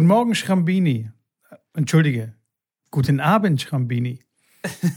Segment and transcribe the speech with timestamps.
[0.00, 1.10] Guten Morgen, Schrambini.
[1.74, 2.32] Entschuldige.
[2.90, 4.20] Guten Abend, Schrambini.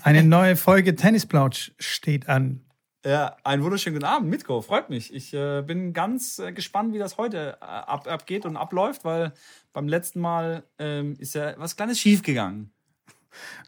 [0.02, 2.61] Eine neue Folge Tennisplausch steht an.
[3.05, 4.61] Ja, einen wunderschönen guten Abend, Mitko.
[4.61, 5.14] Freut mich.
[5.14, 9.34] Ich äh, bin ganz äh, gespannt, wie das heute äh, ab, abgeht und abläuft, weil
[9.74, 12.71] beim letzten Mal ähm, ist ja was Kleines schiefgegangen.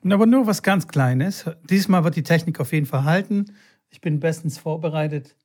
[0.09, 1.43] Aber nur was ganz Kleines.
[1.69, 3.57] Diesmal wird die Technik auf jeden Fall halten.
[3.89, 5.35] Ich bin bestens vorbereitet.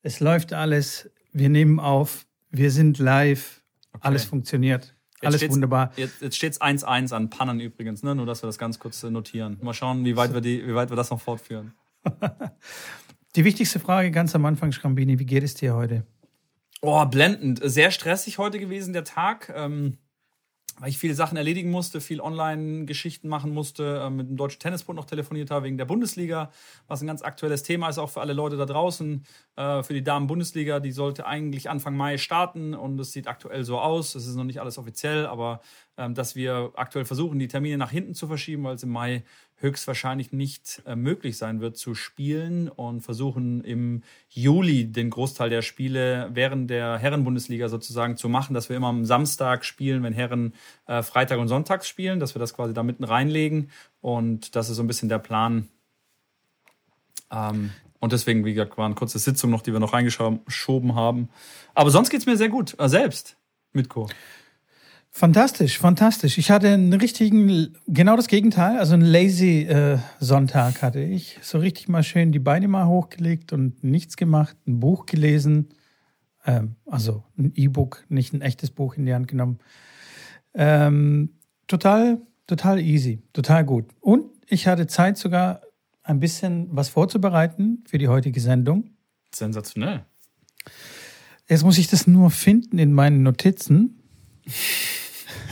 [0.00, 1.10] Es läuft alles.
[1.34, 2.26] Wir nehmen auf.
[2.48, 3.62] Wir sind live.
[3.92, 4.00] Okay.
[4.00, 4.95] Alles funktioniert.
[5.22, 5.92] Jetzt alles wunderbar.
[5.96, 8.14] Jetzt, jetzt steht es 1-1 an Pannen übrigens, ne?
[8.14, 9.58] nur dass wir das ganz kurz äh, notieren.
[9.62, 11.72] Mal schauen, wie weit, wir, die, wie weit wir das noch fortführen.
[13.36, 16.06] Die wichtigste Frage ganz am Anfang, Schrambini, wie geht es dir heute?
[16.80, 17.60] Oh, blendend.
[17.62, 19.52] Sehr stressig heute gewesen, der Tag.
[19.54, 19.98] Ähm,
[20.78, 24.96] weil ich viele Sachen erledigen musste, viel Online-Geschichten machen musste, äh, mit dem Deutschen Tennisbund
[24.96, 26.50] noch telefoniert habe wegen der Bundesliga,
[26.86, 29.24] was ein ganz aktuelles Thema ist, auch für alle Leute da draußen.
[29.56, 33.78] Äh, für die Damen-Bundesliga, die sollte eigentlich Anfang Mai starten und es sieht aktuell so
[33.78, 34.14] aus.
[34.14, 35.60] Es ist noch nicht alles offiziell, aber
[35.96, 39.24] dass wir aktuell versuchen, die Termine nach hinten zu verschieben, weil es im Mai
[39.56, 45.62] höchstwahrscheinlich nicht äh, möglich sein wird zu spielen und versuchen im Juli den Großteil der
[45.62, 50.52] Spiele während der Herrenbundesliga sozusagen zu machen, dass wir immer am Samstag spielen, wenn Herren
[50.86, 54.76] äh, Freitag und Sonntags spielen, dass wir das quasi da mitten reinlegen und das ist
[54.76, 55.68] so ein bisschen der Plan.
[57.30, 61.30] Ähm, und deswegen, wie gesagt, war eine kurze Sitzung noch, die wir noch reingeschoben haben.
[61.74, 63.38] Aber sonst geht es mir sehr gut, äh, selbst,
[63.72, 64.08] Mitko.
[65.16, 66.36] Fantastisch, fantastisch.
[66.36, 71.38] Ich hatte einen richtigen, genau das Gegenteil, also einen lazy äh, Sonntag hatte ich.
[71.40, 75.70] So richtig mal schön die Beine mal hochgelegt und nichts gemacht, ein Buch gelesen,
[76.44, 79.58] ähm, also ein E-Book, nicht ein echtes Buch in die Hand genommen.
[80.52, 81.30] Ähm,
[81.66, 83.86] total, total easy, total gut.
[84.00, 85.62] Und ich hatte Zeit sogar
[86.02, 88.90] ein bisschen was vorzubereiten für die heutige Sendung.
[89.34, 90.04] Sensationell.
[91.48, 94.02] Jetzt muss ich das nur finden in meinen Notizen.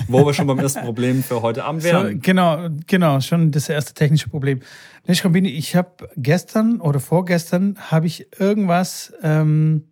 [0.09, 2.13] Wo wir schon beim ersten Problem für heute Abend wären.
[2.13, 4.61] So, genau, genau, schon das erste technische Problem.
[5.07, 9.89] Neschkambini, ich habe gestern oder vorgestern habe ich irgendwas ähm,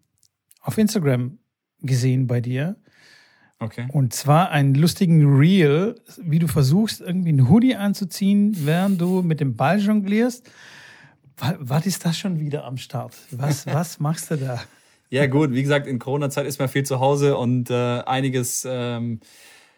[0.61, 1.39] auf Instagram
[1.81, 2.77] gesehen bei dir.
[3.59, 3.87] Okay.
[3.93, 9.41] Und zwar einen lustigen Reel, wie du versuchst, irgendwie einen Hoodie anzuziehen, während du mit
[9.41, 10.51] dem Ball jonglierst.
[11.59, 13.15] Was ist das schon wieder am Start?
[13.31, 14.63] Was, was machst du da?
[15.11, 19.21] Ja, gut, wie gesagt, in Corona-Zeit ist man viel zu Hause und äh, einiges ähm,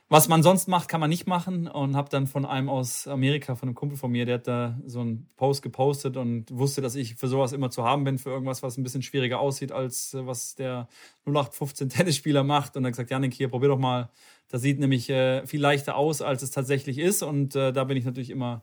[0.08, 1.66] was man sonst macht, kann man nicht machen.
[1.66, 4.78] Und habe dann von einem aus Amerika, von einem Kumpel von mir, der hat da
[4.86, 8.30] so einen Post gepostet und wusste, dass ich für sowas immer zu haben bin, für
[8.30, 10.88] irgendwas, was ein bisschen schwieriger aussieht, als äh, was der
[11.26, 12.76] 0815 Tennisspieler macht.
[12.76, 14.10] Und er hat gesagt, Janik, hier, probier doch mal.
[14.48, 17.22] Das sieht nämlich äh, viel leichter aus, als es tatsächlich ist.
[17.22, 18.62] Und äh, da bin ich natürlich immer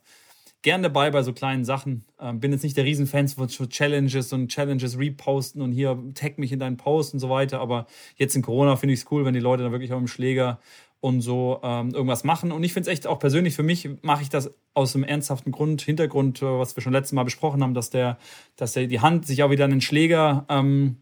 [0.61, 2.05] gern dabei bei so kleinen Sachen.
[2.19, 6.51] Ähm, bin jetzt nicht der Riesenfan von Challenges und Challenges reposten und hier tag mich
[6.51, 7.59] in deinen Post und so weiter.
[7.59, 10.07] Aber jetzt in Corona finde ich es cool, wenn die Leute da wirklich auch im
[10.07, 10.59] Schläger
[11.01, 12.51] und so ähm, irgendwas machen.
[12.51, 15.51] Und ich finde es echt auch persönlich, für mich mache ich das aus einem ernsthaften
[15.51, 18.17] Grund, Hintergrund, äh, was wir schon letztes Mal besprochen haben, dass der,
[18.55, 20.97] dass der die Hand sich auch wieder an den Schläger ähm,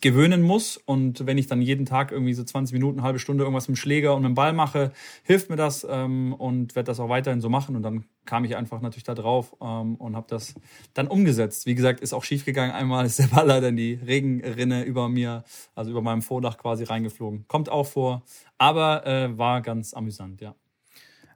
[0.00, 0.76] gewöhnen muss.
[0.76, 3.80] Und wenn ich dann jeden Tag irgendwie so 20 Minuten, halbe Stunde irgendwas mit dem
[3.80, 7.40] Schläger und mit dem Ball mache, hilft mir das ähm, und werde das auch weiterhin
[7.40, 7.76] so machen.
[7.76, 10.54] Und dann kam ich einfach natürlich da drauf ähm, und habe das
[10.94, 11.66] dann umgesetzt.
[11.66, 12.72] Wie gesagt, ist auch schief gegangen.
[12.72, 15.44] Einmal ist der Ball leider in die Regenrinne über mir,
[15.74, 17.46] also über meinem Vordach quasi reingeflogen.
[17.48, 18.22] Kommt auch vor,
[18.58, 20.54] aber äh, war ganz amüsant, ja.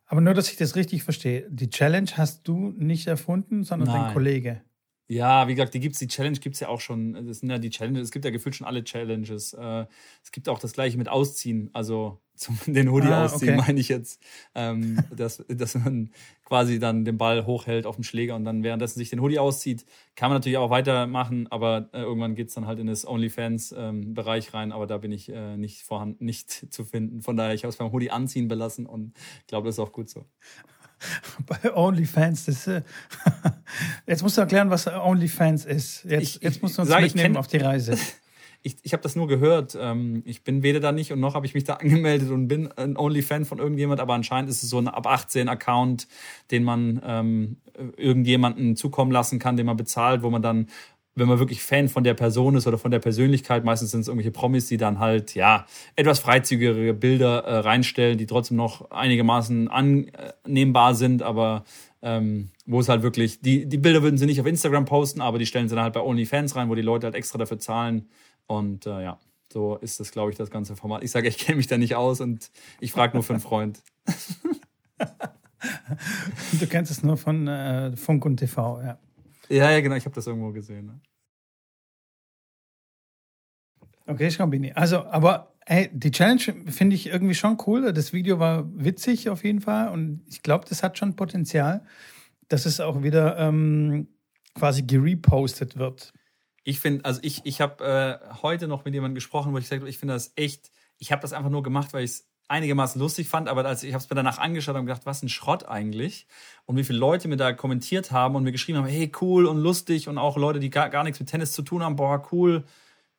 [0.06, 1.46] Aber nur, dass ich das richtig verstehe.
[1.48, 4.02] Die Challenge hast du nicht erfunden, sondern Nein.
[4.02, 4.60] dein Kollege.
[5.06, 7.26] Ja, wie gesagt, die gibt's, die Challenge gibt es ja auch schon.
[7.26, 9.52] Das sind ja die Challenges, es gibt ja gefühlt schon alle Challenges.
[9.52, 9.84] Äh,
[10.22, 13.64] es gibt auch das gleiche mit Ausziehen, also zum, den Hoodie ah, ausziehen, okay.
[13.66, 14.20] meine ich jetzt.
[14.54, 16.10] Ähm, dass, dass man
[16.44, 19.84] quasi dann den Ball hochhält auf dem Schläger und dann währenddessen sich den Hoodie auszieht.
[20.16, 24.52] Kann man natürlich auch weitermachen, aber äh, irgendwann geht's dann halt in das OnlyFans-Bereich ähm,
[24.52, 27.20] rein, aber da bin ich äh, nicht vorhanden, nicht zu finden.
[27.20, 29.12] Von daher, ich habe es beim Hoodie anziehen belassen und
[29.46, 30.24] glaube, das ist auch gut so.
[31.46, 32.46] bei OnlyFans.
[32.46, 32.82] Das, äh,
[34.06, 36.04] jetzt musst du erklären, was OnlyFans ist.
[36.04, 37.96] Jetzt, ich, jetzt musst du uns sag, mitnehmen auf die Reise.
[38.66, 39.76] Ich, ich habe das nur gehört.
[39.78, 42.72] Ähm, ich bin weder da nicht und noch habe ich mich da angemeldet und bin
[42.72, 46.08] ein OnlyFan von irgendjemand, aber anscheinend ist es so ein ab 18 Account,
[46.50, 47.56] den man ähm,
[47.98, 50.68] irgendjemanden zukommen lassen kann, den man bezahlt, wo man dann
[51.14, 54.08] wenn man wirklich Fan von der Person ist oder von der Persönlichkeit, meistens sind es
[54.08, 55.66] irgendwelche Promis, die dann halt, ja,
[55.96, 61.64] etwas freizügigere Bilder äh, reinstellen, die trotzdem noch einigermaßen annehmbar sind, aber
[62.02, 65.38] ähm, wo es halt wirklich, die, die Bilder würden sie nicht auf Instagram posten, aber
[65.38, 68.08] die stellen sie dann halt bei OnlyFans rein, wo die Leute halt extra dafür zahlen.
[68.46, 69.18] Und äh, ja,
[69.52, 71.02] so ist das, glaube ich, das ganze Format.
[71.02, 72.50] Ich sage, ich kenne mich da nicht aus und
[72.80, 73.82] ich frage nur für einen Freund.
[76.60, 78.98] du kennst es nur von äh, Funk und TV, ja.
[79.48, 80.86] Ja, ja, genau, ich habe das irgendwo gesehen.
[80.86, 81.00] Ne?
[84.06, 84.72] Okay, Schrambini.
[84.72, 87.92] Also, aber hey, die Challenge finde ich irgendwie schon cool.
[87.92, 91.86] Das Video war witzig auf jeden Fall und ich glaube, das hat schon Potenzial,
[92.48, 94.08] dass es auch wieder ähm,
[94.54, 96.12] quasi gerepostet wird.
[96.64, 99.80] Ich finde, also ich, ich habe äh, heute noch mit jemandem gesprochen, wo ich gesagt
[99.80, 103.00] habe, ich finde das echt, ich habe das einfach nur gemacht, weil ich es einigermaßen
[103.00, 105.66] lustig fand, aber als ich habe es mir danach angeschaut und gedacht, was ein Schrott
[105.66, 106.26] eigentlich
[106.66, 109.58] und wie viele Leute mir da kommentiert haben und mir geschrieben haben, hey cool und
[109.58, 112.64] lustig und auch Leute, die gar, gar nichts mit Tennis zu tun haben, boah cool.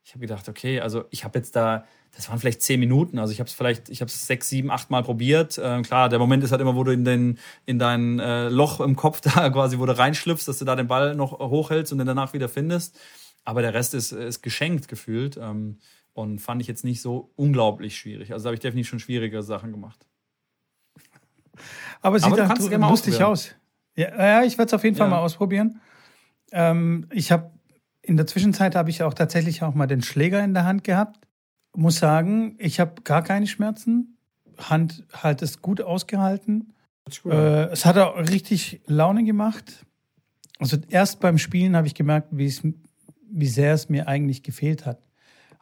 [0.04, 1.86] Ich habe gedacht, okay, also ich habe jetzt da,
[2.16, 4.70] das waren vielleicht zehn Minuten, also ich habe es vielleicht, ich habe es sechs, sieben,
[4.70, 5.60] acht Mal probiert.
[5.62, 8.80] Ähm, klar, der Moment ist halt immer, wo du in den in dein äh, Loch
[8.80, 11.98] im Kopf da quasi, wo du reinschlüpfst, dass du da den Ball noch hochhältst und
[11.98, 13.00] den danach wieder findest.
[13.44, 15.38] Aber der Rest ist, ist geschenkt gefühlt.
[15.38, 15.80] Ähm,
[16.16, 18.32] und fand ich jetzt nicht so unglaublich schwierig.
[18.32, 20.08] Also da habe ich definitiv schon schwierige Sachen gemacht.
[22.02, 23.54] Aber es sieht auch lustig aus.
[23.96, 25.12] Ja, ja ich werde es auf jeden Fall ja.
[25.12, 25.82] mal ausprobieren.
[26.54, 27.52] Ähm, ich habe
[28.02, 31.28] in der Zwischenzeit habe ich auch tatsächlich auch mal den Schläger in der Hand gehabt.
[31.76, 34.18] Muss sagen, ich habe gar keine Schmerzen.
[34.58, 36.74] Hand halt es gut ausgehalten.
[37.26, 39.86] Äh, es hat auch richtig Laune gemacht.
[40.60, 45.00] Also erst beim Spielen habe ich gemerkt, wie sehr es mir eigentlich gefehlt hat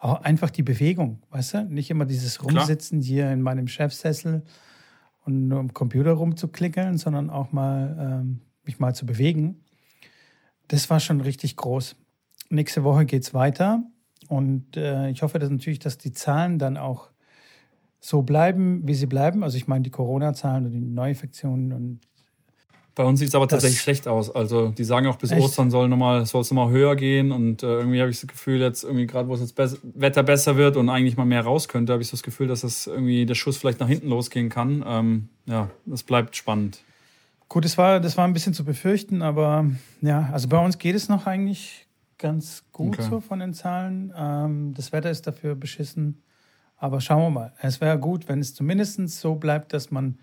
[0.04, 1.64] auch einfach die Bewegung, weißt du?
[1.66, 3.08] Nicht immer dieses Rumsitzen Klar.
[3.08, 4.44] hier in meinem Chefsessel
[5.24, 9.62] und nur im Computer rumzuklickeln, sondern auch mal ähm, mich mal zu bewegen.
[10.68, 11.96] Das war schon richtig groß.
[12.50, 13.82] Nächste Woche geht's weiter
[14.28, 17.10] und äh, ich hoffe dass natürlich, dass die Zahlen dann auch
[18.02, 19.42] so bleiben, wie sie bleiben.
[19.42, 22.02] Also ich meine die Corona-Zahlen und die Neuinfektionen und
[22.96, 24.34] bei uns sieht es aber tatsächlich schlecht aus.
[24.34, 25.42] Also die sagen auch, bis echt?
[25.42, 27.32] Ostern soll nochmal, soll es nochmal höher gehen.
[27.32, 30.22] Und äh, irgendwie habe ich das Gefühl, jetzt irgendwie gerade, wo es jetzt be Wetter
[30.22, 32.86] besser wird und eigentlich mal mehr raus könnte, habe ich so das Gefühl, dass das
[32.86, 34.84] irgendwie der Schuss vielleicht nach hinten losgehen kann.
[34.86, 36.84] Ähm, ja, das bleibt spannend.
[37.50, 39.66] Gut, das war, das war ein bisschen zu befürchten, aber
[40.02, 41.88] ja, also bei uns geht es noch eigentlich
[42.18, 43.08] ganz gut okay.
[43.10, 44.14] so von den Zahlen.
[44.16, 46.22] Ähm, das Wetter ist dafür beschissen.
[46.78, 47.54] Aber schauen wir mal.
[47.62, 50.18] Es wäre gut, wenn es zumindest so bleibt, dass man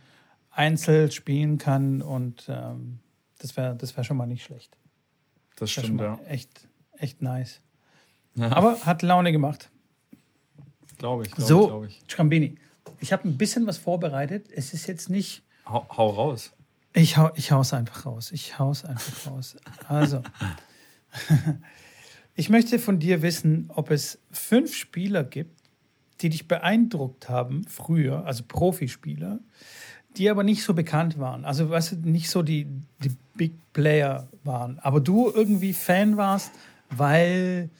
[0.50, 3.00] Einzel spielen kann und ähm,
[3.38, 4.76] das wäre das wär schon mal nicht schlecht.
[5.56, 6.19] Das, das stimmt, ja.
[6.26, 7.61] Echt, echt nice.
[8.35, 8.52] Ja.
[8.52, 9.70] Aber hat Laune gemacht.
[10.99, 11.31] Glaube ich.
[11.32, 12.00] Glaub so, ich, glaub ich.
[12.08, 12.56] Schrambini,
[13.00, 14.49] ich habe ein bisschen was vorbereitet.
[14.52, 15.43] Es ist jetzt nicht.
[15.67, 16.53] Hau, hau raus.
[16.93, 18.32] Ich, hau, ich hau's einfach raus.
[18.32, 19.56] Ich hau's einfach raus.
[19.88, 20.23] Also,
[22.35, 25.61] ich möchte von dir wissen, ob es fünf Spieler gibt,
[26.20, 29.38] die dich beeindruckt haben früher, also Profispieler,
[30.16, 31.44] die aber nicht so bekannt waren.
[31.44, 32.66] Also, weißt du, nicht so die,
[33.02, 34.78] die Big Player waren.
[34.80, 36.52] Aber du irgendwie Fan warst,
[36.90, 37.70] weil,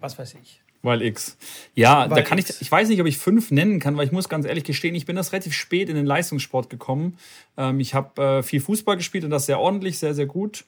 [0.00, 0.60] was weiß ich.
[0.82, 1.36] Weil X.
[1.74, 2.50] Ja, weil da kann X.
[2.50, 4.94] ich, ich weiß nicht, ob ich fünf nennen kann, weil ich muss ganz ehrlich gestehen,
[4.94, 7.18] ich bin das relativ spät in den Leistungssport gekommen.
[7.56, 10.64] Ähm, ich habe äh, viel Fußball gespielt und das sehr ordentlich, sehr, sehr gut.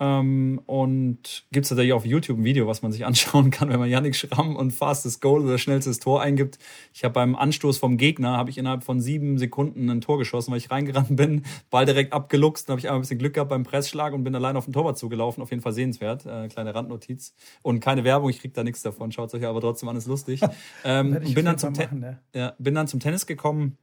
[0.00, 3.78] Ähm, und gibt es tatsächlich auf YouTube ein Video, was man sich anschauen kann, wenn
[3.78, 6.58] man Yannick Schramm und fastest Goal oder schnellstes Tor eingibt.
[6.92, 10.50] Ich habe beim Anstoß vom Gegner, habe ich innerhalb von sieben Sekunden ein Tor geschossen,
[10.50, 13.50] weil ich reingerannt bin, Ball direkt abgeluchst, dann habe ich einmal ein bisschen Glück gehabt
[13.50, 15.42] beim Pressschlag und bin allein auf den Torwart zugelaufen.
[15.42, 17.34] Auf jeden Fall sehenswert, äh, kleine Randnotiz.
[17.62, 20.40] Und keine Werbung, ich krieg da nichts davon, schaut euch aber trotzdem an, ist lustig.
[20.84, 22.18] ähm, bin, dann machen, ja.
[22.34, 23.78] Ja, bin dann zum Tennis gekommen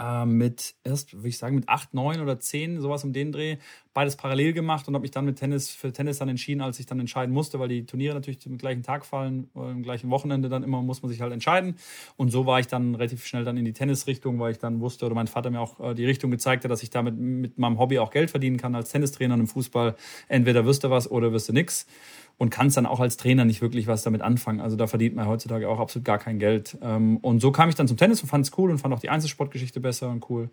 [0.00, 3.58] äh, mit erst, würde ich sagen, mit acht, neun oder zehn, sowas um den Dreh,
[3.92, 6.86] beides parallel gemacht und habe mich dann mit Tennis für Tennis dann entschieden, als ich
[6.86, 10.62] dann entscheiden musste, weil die Turniere natürlich zum gleichen Tag fallen, im gleichen Wochenende dann
[10.62, 11.74] immer muss man sich halt entscheiden.
[12.16, 15.06] Und so war ich dann relativ schnell dann in die Tennisrichtung, weil ich dann wusste
[15.06, 17.78] oder mein Vater mir auch äh, die Richtung gezeigt hat, dass ich damit mit meinem
[17.78, 19.96] Hobby auch Geld verdienen kann als Tennistrainer und im Fußball.
[20.28, 21.86] Entweder wirst du was oder wirst du nix
[22.40, 24.62] und kannst dann auch als Trainer nicht wirklich was damit anfangen.
[24.62, 26.78] Also da verdient man heutzutage auch absolut gar kein Geld.
[26.80, 29.00] Ähm, und so kam ich dann zum Tennis und fand es cool und fand auch
[29.00, 30.48] die Einzelsportgeschichte besser und cool.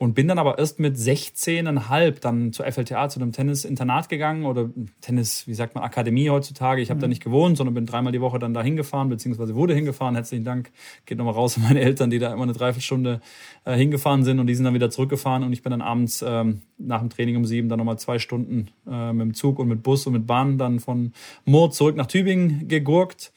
[0.00, 4.70] Und bin dann aber erst mit 16,5 dann zur FLTA, zu einem Tennis-Internat gegangen oder
[5.00, 6.80] Tennis, wie sagt man, Akademie heutzutage.
[6.80, 7.02] Ich habe mhm.
[7.02, 10.14] da nicht gewohnt, sondern bin dreimal die Woche dann da hingefahren, beziehungsweise wurde hingefahren.
[10.14, 10.70] Herzlichen Dank.
[11.04, 13.20] Geht nochmal raus an meine Eltern, die da immer eine Dreiviertelstunde
[13.64, 15.42] äh, hingefahren sind und die sind dann wieder zurückgefahren.
[15.42, 18.68] Und ich bin dann abends ähm, nach dem Training um sieben dann nochmal zwei Stunden
[18.88, 21.12] äh, mit dem Zug und mit Bus und mit Bahn dann von
[21.44, 23.32] Moor zurück nach Tübingen gegurkt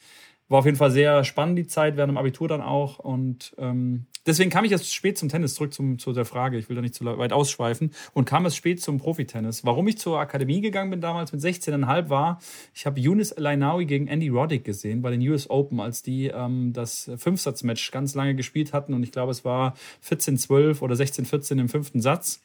[0.52, 2.98] war auf jeden Fall sehr spannend die Zeit, während dem Abitur dann auch.
[2.98, 6.68] Und ähm, deswegen kam ich erst spät zum Tennis, zurück zum, zu der Frage, ich
[6.68, 9.64] will da nicht zu weit ausschweifen, und kam erst spät zum Profitennis.
[9.64, 12.40] Warum ich zur Akademie gegangen bin damals mit 16,5 war,
[12.74, 16.72] ich habe Yunus Lainawi gegen Andy Roddick gesehen bei den US Open, als die ähm,
[16.72, 18.94] das Fünfsatzmatch ganz lange gespielt hatten.
[18.94, 19.74] Und ich glaube, es war
[20.08, 22.40] 14-12 oder 16-14 im fünften Satz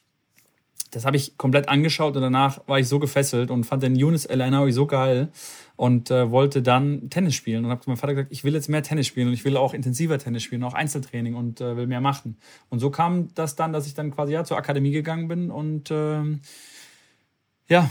[0.92, 4.26] das habe ich komplett angeschaut und danach war ich so gefesselt und fand den Yunus
[4.26, 5.30] El so geil
[5.76, 8.70] und äh, wollte dann Tennis spielen und habe zu meinem Vater gesagt, ich will jetzt
[8.70, 11.88] mehr Tennis spielen und ich will auch intensiver Tennis spielen, auch Einzeltraining und äh, will
[11.88, 12.38] mehr machen.
[12.70, 15.92] Und so kam das dann, dass ich dann quasi ja zur Akademie gegangen bin und
[15.92, 16.22] äh,
[17.68, 17.90] ja,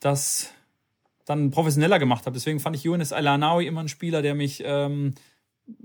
[0.00, 0.52] das
[1.26, 2.34] dann professioneller gemacht habe.
[2.34, 5.14] Deswegen fand ich Younes Alanawi immer ein Spieler, der mich ähm,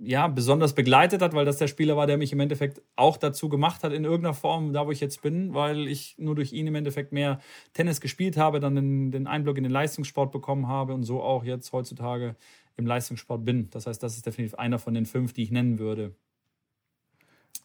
[0.02, 3.50] ja, besonders begleitet hat, weil das der Spieler war, der mich im Endeffekt auch dazu
[3.50, 6.68] gemacht hat, in irgendeiner Form, da wo ich jetzt bin, weil ich nur durch ihn
[6.68, 7.40] im Endeffekt mehr
[7.74, 11.44] Tennis gespielt habe, dann den, den Einblick in den Leistungssport bekommen habe und so auch
[11.44, 12.36] jetzt heutzutage
[12.78, 13.70] im Leistungssport bin.
[13.72, 16.16] Das heißt, das ist definitiv einer von den fünf, die ich nennen würde.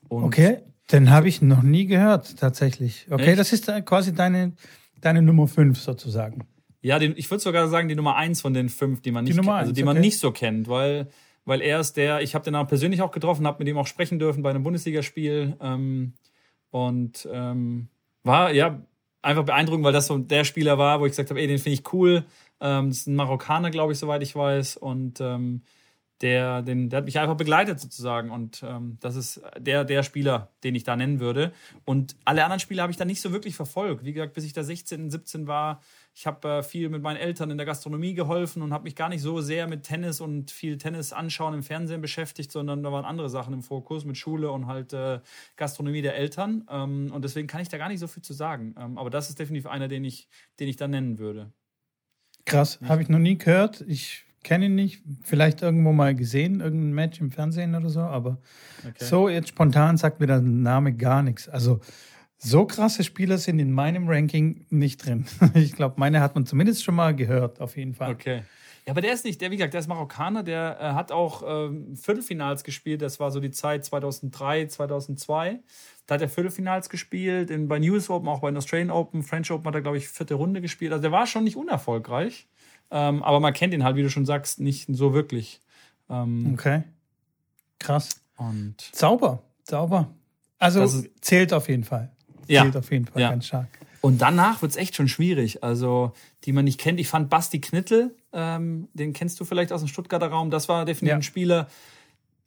[0.08, 0.58] Und okay,
[0.90, 3.06] den habe ich noch nie gehört, tatsächlich.
[3.10, 3.38] Okay, echt?
[3.38, 4.54] das ist quasi deine,
[5.00, 6.46] deine Nummer fünf sozusagen.
[6.80, 9.34] Ja, den, ich würde sogar sagen, die Nummer eins von den fünf, die man nicht,
[9.34, 11.08] die Nummer also die man nicht so kennt, weil
[11.48, 13.86] weil er ist der, ich habe den auch persönlich auch getroffen, habe mit ihm auch
[13.86, 16.12] sprechen dürfen bei einem Bundesligaspiel ähm,
[16.70, 17.88] und ähm,
[18.22, 18.80] war ja
[19.22, 21.80] einfach beeindruckend, weil das so der Spieler war, wo ich gesagt habe, ey, den finde
[21.80, 22.24] ich cool.
[22.60, 25.62] Ähm, das ist ein Marokkaner, glaube ich, soweit ich weiß und ähm,
[26.20, 30.50] der, den, der hat mich einfach begleitet sozusagen und ähm, das ist der, der Spieler,
[30.64, 31.52] den ich da nennen würde.
[31.84, 34.04] Und alle anderen Spiele habe ich da nicht so wirklich verfolgt.
[34.04, 35.80] Wie gesagt, bis ich da 16, 17 war,
[36.18, 39.08] ich habe äh, viel mit meinen Eltern in der Gastronomie geholfen und habe mich gar
[39.08, 43.04] nicht so sehr mit Tennis und viel Tennis anschauen im Fernsehen beschäftigt, sondern da waren
[43.04, 45.20] andere Sachen im Fokus mit Schule und halt äh,
[45.54, 46.66] Gastronomie der Eltern.
[46.68, 48.74] Ähm, und deswegen kann ich da gar nicht so viel zu sagen.
[48.76, 51.52] Ähm, aber das ist definitiv einer, den ich, den ich da nennen würde.
[52.46, 53.82] Krass, habe ich noch nie gehört.
[53.82, 55.04] Ich kenne ihn nicht.
[55.22, 58.00] Vielleicht irgendwo mal gesehen, irgendein Match im Fernsehen oder so.
[58.00, 58.38] Aber
[58.80, 59.04] okay.
[59.04, 61.48] so jetzt spontan sagt mir der Name gar nichts.
[61.48, 61.78] Also
[62.38, 65.26] so krasse Spieler sind in meinem Ranking nicht drin.
[65.54, 68.12] Ich glaube, meine hat man zumindest schon mal gehört, auf jeden Fall.
[68.12, 68.42] Okay.
[68.86, 71.42] Ja, aber der ist nicht, der, wie gesagt, der ist Marokkaner, der äh, hat auch
[71.46, 73.02] ähm, Viertelfinals gespielt.
[73.02, 75.60] Das war so die Zeit 2003, 2002.
[76.06, 79.50] Da hat er Viertelfinals gespielt, in, bei News Open, auch bei den Australian Open, French
[79.50, 80.92] Open hat er, glaube ich, vierte Runde gespielt.
[80.92, 82.48] Also der war schon nicht unerfolgreich.
[82.90, 85.60] Ähm, aber man kennt ihn halt, wie du schon sagst, nicht so wirklich.
[86.08, 86.84] Ähm, okay.
[87.78, 88.22] Krass.
[88.38, 90.14] Und Zauber, Zauber.
[90.58, 90.86] Also
[91.20, 92.10] zählt auf jeden Fall.
[92.48, 92.62] Ja.
[92.62, 93.30] Zählt auf jeden Fall ja.
[93.30, 93.68] ganz stark.
[94.00, 95.62] Und danach wird es echt schon schwierig.
[95.64, 96.12] Also,
[96.44, 97.00] die man nicht kennt.
[97.00, 100.50] Ich fand Basti Knittel, ähm, den kennst du vielleicht aus dem Stuttgarter Raum.
[100.50, 101.16] Das war definitiv ja.
[101.16, 101.68] ein Spieler.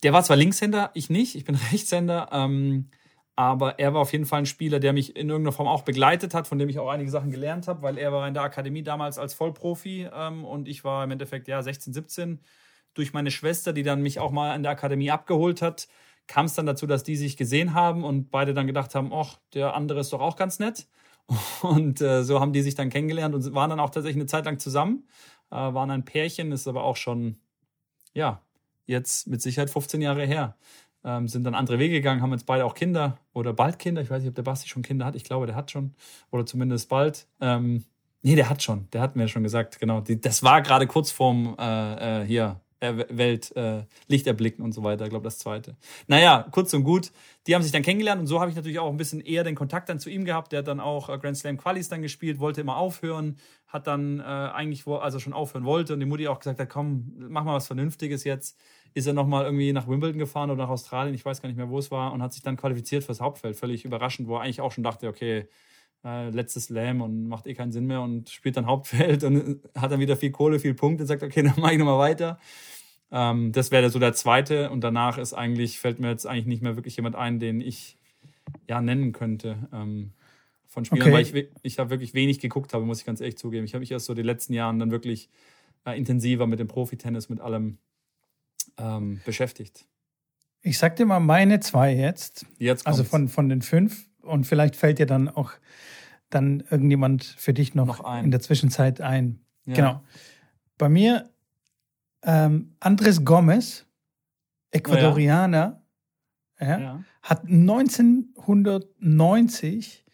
[0.03, 1.36] Der war zwar Linkshänder, ich nicht.
[1.36, 2.29] Ich bin Rechtshänder.
[2.31, 2.89] Ähm,
[3.36, 6.34] aber er war auf jeden Fall ein Spieler, der mich in irgendeiner Form auch begleitet
[6.34, 8.84] hat, von dem ich auch einige Sachen gelernt habe, weil er war in der Akademie
[8.84, 12.39] damals als Vollprofi ähm, und ich war im Endeffekt ja 16, 17.
[12.93, 15.88] Durch meine Schwester, die dann mich auch mal in der Akademie abgeholt hat,
[16.28, 19.38] kam es dann dazu, dass die sich gesehen haben und beide dann gedacht haben, ach,
[19.54, 20.88] der andere ist doch auch ganz nett.
[21.62, 24.46] Und äh, so haben die sich dann kennengelernt und waren dann auch tatsächlich eine Zeit
[24.46, 25.08] lang zusammen,
[25.50, 27.38] äh, waren ein Pärchen, ist aber auch schon,
[28.13, 28.42] ja,
[28.86, 30.58] jetzt mit Sicherheit 15 Jahre her.
[31.04, 34.01] Ähm, sind dann andere Wege gegangen, haben jetzt beide auch Kinder oder bald Kinder.
[34.01, 35.16] Ich weiß nicht, ob der Basti schon Kinder hat.
[35.16, 35.96] Ich glaube, der hat schon.
[36.32, 37.28] Oder zumindest bald.
[37.40, 37.86] Ähm,
[38.22, 38.88] nee, der hat schon.
[38.92, 40.01] Der hat mir schon gesagt, genau.
[40.01, 44.84] Die, das war gerade kurz vorm äh, äh, hier Welt äh, Licht erblicken und so
[44.84, 45.04] weiter.
[45.04, 45.76] Ich glaube, das zweite.
[46.08, 47.12] Naja, kurz und gut.
[47.48, 49.56] Die haben sich dann kennengelernt und so habe ich natürlich auch ein bisschen eher den
[49.56, 50.52] Kontakt dann zu ihm gehabt.
[50.52, 54.20] Der hat dann auch äh, Grand Slam Qualis dann gespielt, wollte immer aufhören, hat dann
[54.20, 57.44] äh, eigentlich, wo, also schon aufhören wollte und die Mutti auch gesagt hat, komm, mach
[57.44, 58.58] mal was Vernünftiges jetzt.
[58.94, 61.70] Ist er nochmal irgendwie nach Wimbledon gefahren oder nach Australien, ich weiß gar nicht mehr,
[61.70, 63.56] wo es war, und hat sich dann qualifiziert fürs Hauptfeld.
[63.56, 65.48] Völlig überraschend, wo er eigentlich auch schon dachte, okay,
[66.03, 69.91] äh, letztes Slam und macht eh keinen Sinn mehr und spielt dann Hauptfeld und hat
[69.91, 72.39] dann wieder viel Kohle, viel Punkte und sagt, okay, dann mache ich nochmal weiter.
[73.12, 76.63] Ähm, das wäre so der zweite und danach ist eigentlich, fällt mir jetzt eigentlich nicht
[76.63, 77.98] mehr wirklich jemand ein, den ich
[78.67, 79.67] ja nennen könnte.
[79.74, 80.13] Ähm,
[80.67, 81.34] von Spielern, okay.
[81.34, 83.65] weil ich, ich habe wirklich wenig geguckt habe, muss ich ganz ehrlich zugeben.
[83.65, 85.29] Ich habe mich erst so die letzten Jahren dann wirklich
[85.86, 87.77] äh, intensiver mit dem Profitennis, mit allem
[88.77, 89.86] ähm, beschäftigt.
[90.62, 92.46] Ich sag dir mal meine zwei jetzt.
[92.58, 93.12] Jetzt also kommt's.
[93.13, 95.54] Also von, von den fünf und vielleicht fällt dir dann auch
[96.30, 99.42] dann irgendjemand für dich noch, noch in der Zwischenzeit ein.
[99.66, 99.75] Ja.
[99.75, 100.01] Genau.
[100.78, 101.30] Bei mir
[102.24, 103.86] ähm, Andres Gomez,
[104.72, 105.84] Ecuadorianer,
[106.60, 106.80] ja.
[106.80, 110.06] Ja, hat 1990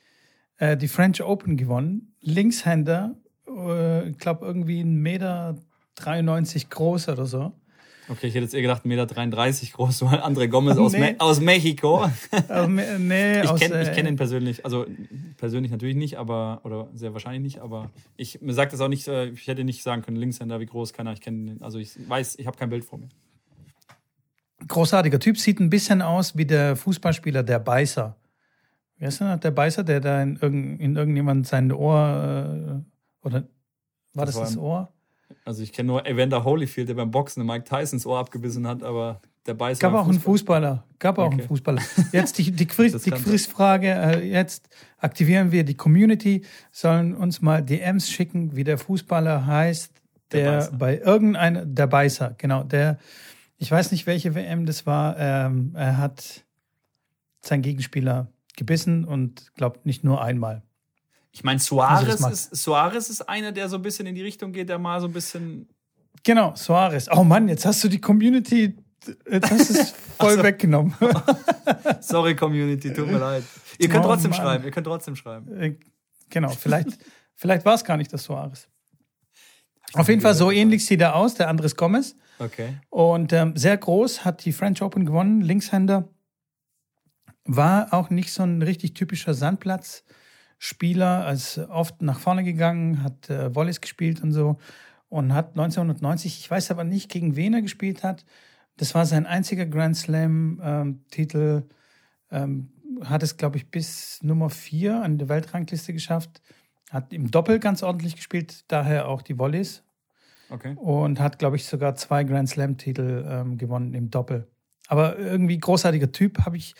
[0.57, 2.15] äh, die French Open gewonnen.
[2.21, 5.57] Linkshänder, äh, ich glaube irgendwie 1,93 Meter
[5.95, 7.51] 93 groß oder so.
[8.09, 9.05] Okay, ich hätte jetzt eher gedacht 1,33 Meter
[9.73, 10.99] groß, weil André Gomez aus, nee.
[10.99, 12.09] Me aus Mexiko.
[12.69, 14.85] nee, ich kenne äh, kenn ihn persönlich, also
[15.35, 19.07] persönlich natürlich nicht, aber, oder sehr wahrscheinlich nicht, aber ich, mir sagt das auch nicht,
[19.09, 21.97] äh, ich hätte nicht sagen können, Linkshänder, wie groß, keiner, ich kenne ihn, also ich
[22.07, 23.09] weiß, ich habe kein Bild vor mir.
[24.67, 28.15] Großartiger Typ, sieht ein bisschen aus wie der Fußballspieler, der Beißer.
[28.99, 33.47] Wer ist denn der Beißer, der da in, irgend, in irgendjemand sein Ohr, äh, oder
[34.13, 34.93] war das das, das Ohr?
[35.47, 39.21] Also ich kenne nur Evander Holyfield, der beim Boxen Mike Tysons Ohr abgebissen hat, aber
[39.45, 39.79] der Beißer.
[39.79, 40.83] Gab auch einen Fußballer.
[40.99, 41.37] Gab auch okay.
[41.39, 41.81] einen Fußballer.
[42.11, 43.87] Jetzt die, die, Quiz, die Quizfrage.
[43.87, 49.93] Äh, jetzt aktivieren wir die Community, sollen uns mal DMs schicken, wie der Fußballer heißt,
[50.33, 52.97] der, der bei irgendeiner, der Beißer, genau, der,
[53.57, 56.43] ich weiß nicht, welche WM das war, ähm, er hat
[57.39, 58.27] seinen Gegenspieler
[58.57, 60.63] gebissen und glaubt nicht nur einmal.
[61.31, 64.51] Ich meine, Suarez, also ist, Suarez ist einer, der so ein bisschen in die Richtung
[64.51, 65.69] geht, der mal so ein bisschen.
[66.23, 67.07] Genau, Suarez.
[67.11, 68.75] Oh Mann, jetzt hast du die Community,
[69.29, 70.43] jetzt hast du es voll so.
[70.43, 70.95] weggenommen.
[72.01, 73.43] Sorry, Community, tut mir leid.
[73.77, 74.39] Ihr könnt oh, trotzdem Mann.
[74.39, 75.55] schreiben, ihr könnt trotzdem schreiben.
[75.57, 75.75] Äh,
[76.29, 76.97] genau, vielleicht,
[77.35, 78.67] vielleicht war es gar nicht das Suarez.
[79.93, 82.15] Auf jeden Fall so ähnlich sieht er aus, der Andres Gomez.
[82.39, 82.77] Okay.
[82.89, 86.09] Und ähm, sehr groß, hat die French Open gewonnen, Linkshänder.
[87.45, 89.33] War auch nicht so ein richtig typischer
[90.59, 94.57] Sandplatzspieler, ist oft nach vorne gegangen, hat äh, Volleys gespielt und so.
[95.09, 98.25] Und hat 1990, ich weiß aber nicht, gegen wen er gespielt hat.
[98.75, 101.63] Das war sein einziger Grand Slam-Titel.
[102.29, 106.41] Ähm, ähm, hat es, glaube ich, bis Nummer vier an der Weltrangliste geschafft.
[106.89, 109.83] Hat im Doppel ganz ordentlich gespielt, daher auch die Volleys.
[110.49, 110.75] Okay.
[110.75, 114.47] Und hat, glaube ich, sogar zwei Grand Slam-Titel ähm, gewonnen im Doppel.
[114.87, 116.75] Aber irgendwie großartiger Typ, habe ich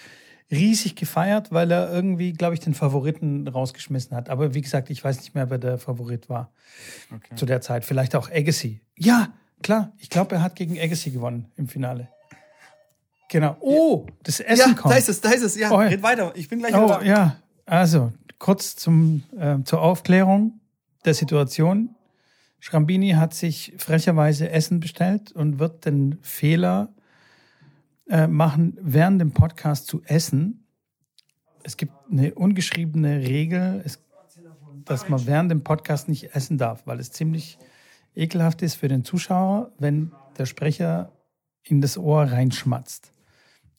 [0.52, 4.30] riesig gefeiert, weil er irgendwie, glaube ich, den Favoriten rausgeschmissen hat.
[4.30, 6.52] Aber wie gesagt, ich weiß nicht mehr, wer der Favorit war
[7.14, 7.36] okay.
[7.36, 7.84] zu der Zeit.
[7.84, 8.82] Vielleicht auch Agassi.
[8.98, 9.92] Ja, klar.
[9.98, 12.10] Ich glaube, er hat gegen Agassi gewonnen im Finale.
[13.30, 13.58] Genau.
[13.60, 14.94] Oh, das Essen ja, kommt.
[14.94, 15.58] Da ist es, da ist es.
[15.58, 16.32] Ja, oh, red weiter.
[16.36, 17.02] Ich bin gleich oh, da.
[17.02, 17.36] Ja,
[17.66, 20.62] also kurz zum, äh, zur Aufklärung
[21.04, 21.96] der Situation.
[22.60, 26.90] Schrambini hat sich frecherweise Essen bestellt und wird den Fehler
[28.10, 30.66] äh, machen, während dem Podcast zu essen.
[31.64, 34.00] Es gibt eine ungeschriebene Regel, es,
[34.86, 37.58] dass man während dem Podcast nicht essen darf, weil es ziemlich
[38.16, 41.12] ekelhaft ist für den Zuschauer, wenn der Sprecher
[41.64, 43.12] in das Ohr reinschmatzt.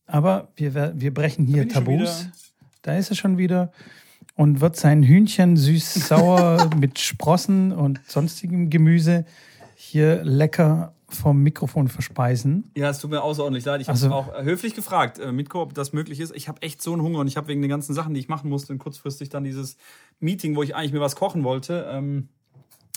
[0.07, 2.29] Aber wir, wir brechen hier Tabus.
[2.83, 3.73] Da ist er schon wieder
[4.35, 9.25] und wird sein Hühnchen süß-sauer mit Sprossen und sonstigem Gemüse
[9.75, 12.71] hier lecker vom Mikrofon verspeisen.
[12.77, 13.81] Ja, es tut mir außerordentlich leid.
[13.81, 16.37] Ich also, habe auch höflich gefragt, äh, Mitko, ob das möglich ist.
[16.37, 18.29] Ich habe echt so einen Hunger und ich habe wegen den ganzen Sachen, die ich
[18.29, 19.77] machen musste, kurzfristig dann dieses
[20.21, 21.89] Meeting, wo ich eigentlich mir was kochen wollte.
[21.91, 22.29] Ähm,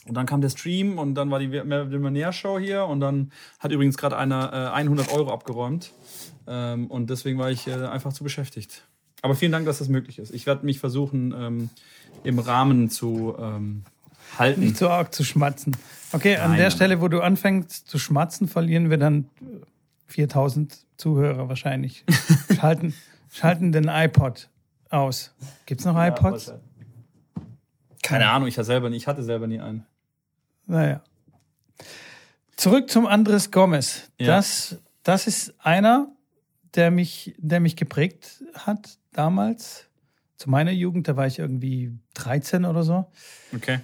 [0.08, 3.98] und dann kam der Stream und dann war die Millionär-Show hier und dann hat übrigens
[3.98, 5.94] gerade einer äh, 100 Euro abgeräumt.
[6.48, 8.88] Ähm, und deswegen war ich äh, einfach zu beschäftigt.
[9.22, 10.33] Aber vielen Dank, dass das möglich ist.
[10.33, 11.70] Ich werde mich versuchen, ähm,
[12.24, 13.83] im Rahmen zu ähm,
[14.37, 14.61] halten.
[14.61, 15.75] Nicht so arg zu schmatzen.
[16.11, 16.72] Okay, nein, an der.
[16.72, 19.29] Stelle, wo du anfängst zu schmatzen, verlieren wir dann
[20.07, 22.05] 4000 Zuhörer wahrscheinlich.
[22.55, 22.94] schalten,
[23.31, 24.50] schalten den iPod
[24.89, 25.33] aus.
[25.65, 26.48] Gibt's noch iPods?
[26.48, 26.59] Ja,
[28.03, 29.85] Keine Ahnung, ich hatte selber nie, ich hatte selber nie einen.
[30.65, 31.01] Naja.
[32.55, 34.11] Zurück zum Andres Gomez.
[34.20, 34.27] Ja.
[34.27, 36.09] Das, das ist einer,
[36.75, 39.87] der mich, der mich geprägt hat damals.
[40.37, 43.11] Zu meiner Jugend, da war ich irgendwie 13 oder so.
[43.53, 43.79] Okay.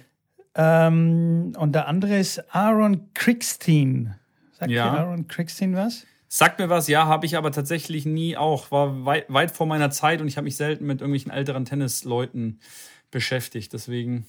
[0.60, 4.16] Ähm, und der andere ist Aaron Crickstein.
[4.52, 4.90] Sagt ja.
[4.90, 6.04] dir Aaron Crickstein was?
[6.26, 8.72] Sagt mir was, ja, habe ich aber tatsächlich nie auch.
[8.72, 12.58] War weit, weit vor meiner Zeit und ich habe mich selten mit irgendwelchen älteren Tennisleuten
[13.12, 13.72] beschäftigt.
[13.72, 14.26] Deswegen,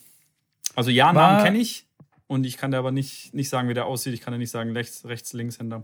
[0.76, 1.88] also ja, Namen kenne ich
[2.28, 4.14] und ich kann dir aber nicht, nicht sagen, wie der aussieht.
[4.14, 5.82] Ich kann dir nicht sagen, rechts, rechts, Linkshänder.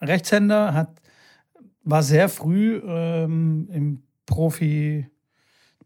[0.00, 1.00] Rechtshänder hat,
[1.84, 4.02] war sehr früh ähm, im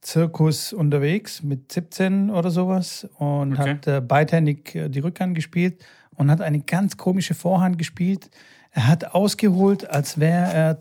[0.03, 3.71] Profi-Zirkus unterwegs mit 17 oder sowas und okay.
[3.71, 5.85] hat äh, beidhändig äh, die Rückhand gespielt
[6.17, 8.31] und hat eine ganz komische Vorhand gespielt.
[8.73, 10.79] Er hat ausgeholt, als wäre er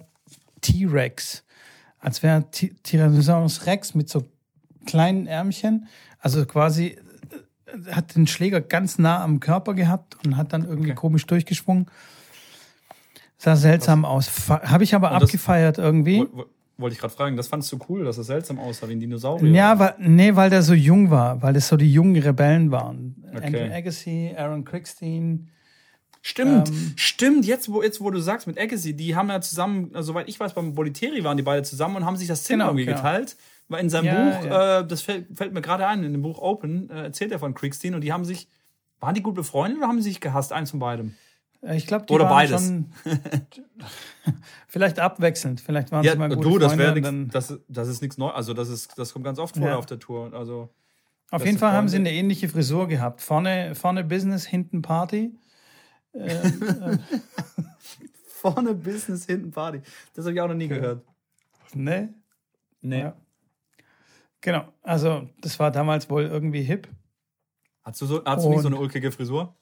[0.62, 1.44] T-Rex,
[2.00, 4.28] als wäre Tyrannosaurus Rex mit so
[4.86, 5.88] kleinen Ärmchen.
[6.20, 6.98] Also quasi
[7.68, 11.00] äh, hat den Schläger ganz nah am Körper gehabt und hat dann irgendwie okay.
[11.00, 11.86] komisch durchgeschwungen.
[13.38, 14.50] Sah seltsam aus.
[14.50, 16.28] Habe ich aber abgefeiert irgendwie.
[16.82, 19.52] Wollte ich gerade fragen, das fandst du cool, dass er seltsam aussah wie ein Dinosaurier?
[19.52, 23.24] Ja, weil, nee, weil der so jung war, weil das so die jungen Rebellen waren.
[23.34, 23.46] Okay.
[23.46, 25.50] Andrew Agassi, Aaron Crickstein.
[26.22, 27.46] Stimmt, ähm, stimmt.
[27.46, 30.40] Jetzt wo, jetzt, wo du sagst mit Agassi, die haben ja zusammen, äh, soweit ich
[30.40, 32.98] weiß, beim Boliteri waren die beide zusammen und haben sich das Zimmer genau, irgendwie genau.
[32.98, 33.38] geteilt.
[33.72, 34.80] Weil in seinem ja, Buch, ja.
[34.80, 37.54] Äh, das fällt, fällt, mir gerade ein, in dem Buch Open, äh, erzählt er von
[37.54, 38.48] Crickstein und die haben sich,
[39.00, 40.52] waren die gut befreundet oder haben sie sich gehasst?
[40.52, 41.16] Eins von beidem.
[41.62, 42.66] Äh, ich glaube, die Oder waren beides.
[42.66, 42.92] Schon,
[44.68, 45.62] vielleicht abwechselnd.
[45.62, 48.36] Vielleicht waren ja, sie mal gute du, das, nix, das, das ist nichts Neues.
[48.36, 49.76] Also das ist, das kommt ganz oft vor ja.
[49.76, 50.34] auf der Tour.
[50.34, 50.70] Also
[51.32, 51.78] auf jeden Fall Freunde.
[51.78, 53.22] haben sie eine ähnliche Frisur gehabt.
[53.22, 55.36] Vorne, vorne Business, hinten Party.
[56.14, 56.98] Ähm, äh.
[58.26, 59.80] vorne Business, hinten Party.
[60.14, 61.06] Das habe ich auch noch nie gehört.
[61.74, 62.10] Nee?
[62.82, 63.00] Nee.
[63.00, 63.16] Ja.
[64.42, 64.66] Genau.
[64.82, 66.90] Also das war damals wohl irgendwie hip.
[67.84, 69.56] Hast du, so, hast du nicht so eine ulkige Frisur?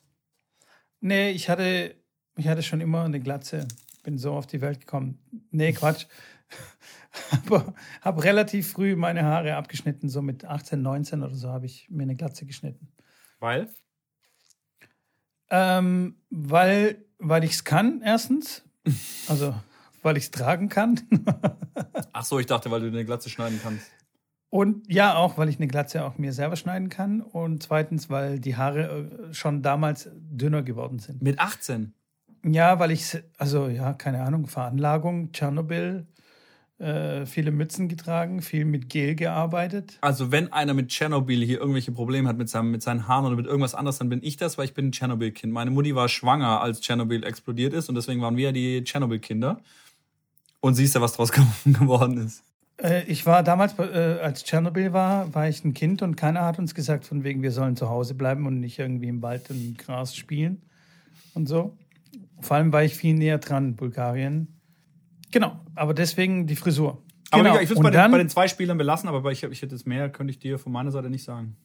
[1.02, 1.96] Nee, ich hatte,
[2.36, 3.68] ich hatte schon immer eine Glatze.
[4.04, 5.20] Bin so auf die Welt gekommen.
[5.52, 6.06] Nee, Quatsch.
[7.46, 11.90] Aber habe relativ früh meine Haare abgeschnitten, so mit 18, 19 oder so habe ich
[11.90, 12.92] mir eine Glatze geschnitten.
[13.40, 13.70] Weil?
[15.50, 18.64] Ähm, weil weil ich es kann, erstens.
[19.28, 19.54] Also,
[20.02, 21.02] weil ich es tragen kann.
[22.14, 23.92] Ach so, ich dachte, weil du eine Glatze schneiden kannst.
[24.50, 27.22] Und ja, auch, weil ich eine Glatze auch mir selber schneiden kann.
[27.22, 31.22] Und zweitens, weil die Haare äh, schon damals dünner geworden sind.
[31.22, 31.94] Mit 18?
[32.46, 36.08] Ja, weil ich, also ja, keine Ahnung, Veranlagung, Tschernobyl,
[36.80, 39.98] äh, viele Mützen getragen, viel mit Gel gearbeitet.
[40.02, 43.36] Also wenn einer mit Tschernobyl hier irgendwelche Probleme hat mit, seinem, mit seinen Haaren oder
[43.36, 45.52] mit irgendwas anderes, dann bin ich das, weil ich bin ein Tschernobyl-Kind.
[45.52, 49.60] Meine Mutti war schwanger, als Tschernobyl explodiert ist und deswegen waren wir ja die Tschernobyl-Kinder.
[50.62, 51.32] Und siehst ja, was draus
[51.66, 52.44] geworden ist.
[52.82, 56.60] Äh, ich war damals, äh, als Tschernobyl war, war ich ein Kind und keiner hat
[56.60, 59.58] uns gesagt, von wegen, wir sollen zu Hause bleiben und nicht irgendwie im Wald und
[59.64, 60.62] im Gras spielen
[61.34, 61.78] und so.
[62.40, 64.60] Vor allem war ich viel näher dran, Bulgarien.
[65.32, 67.04] Genau, aber deswegen die Frisur.
[67.32, 67.56] Aber genau.
[67.60, 69.86] ich würde es bei, den- bei den zwei Spielern belassen, aber ich, ich hätte es
[69.86, 71.56] mehr, könnte ich dir von meiner Seite nicht sagen.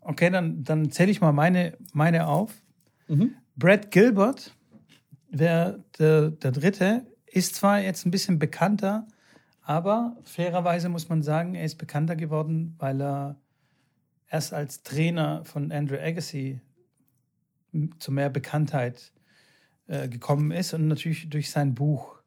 [0.00, 2.52] Okay, dann, dann zähle ich mal meine, meine auf.
[3.06, 3.34] Mhm.
[3.56, 4.54] Brad Gilbert,
[5.30, 9.06] der, der, der Dritte, ist zwar jetzt ein bisschen bekannter,
[9.64, 13.40] aber fairerweise muss man sagen, er ist bekannter geworden, weil er
[14.30, 16.60] erst als Trainer von Andrew Agassi
[17.98, 19.12] zu mehr Bekanntheit
[19.86, 22.20] äh, gekommen ist und natürlich durch sein Buch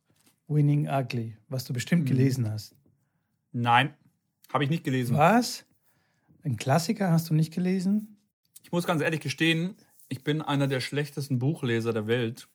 [0.47, 2.07] Winning Ugly, was du bestimmt Mhm.
[2.07, 2.75] gelesen hast.
[3.51, 3.93] Nein,
[4.51, 5.15] habe ich nicht gelesen.
[5.15, 5.65] Was?
[6.43, 8.17] Ein Klassiker hast du nicht gelesen?
[8.63, 9.75] Ich muss ganz ehrlich gestehen,
[10.09, 12.47] ich bin einer der schlechtesten Buchleser der Welt.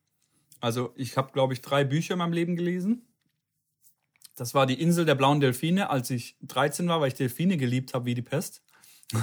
[0.61, 3.03] Also ich habe, glaube ich, drei Bücher in meinem Leben gelesen.
[4.37, 7.92] Das war die Insel der blauen Delfine, als ich 13 war, weil ich Delfine geliebt
[7.95, 8.62] habe wie die Pest.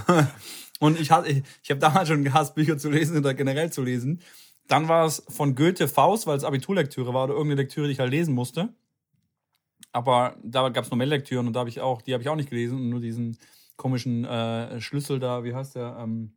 [0.80, 4.22] Und ich, hatte- ich habe damals schon gehasst, Bücher zu lesen oder generell zu lesen.
[4.68, 8.00] Dann war es von Goethe Faust, weil es Abiturlektüre war oder irgendeine Lektüre, die ich
[8.00, 8.70] halt lesen musste.
[9.92, 12.36] Aber da gab es normale Lektüren und da habe ich auch, die habe ich auch
[12.36, 13.38] nicht gelesen und nur diesen
[13.76, 15.98] komischen äh, Schlüssel da, wie heißt der?
[16.00, 16.34] Ähm,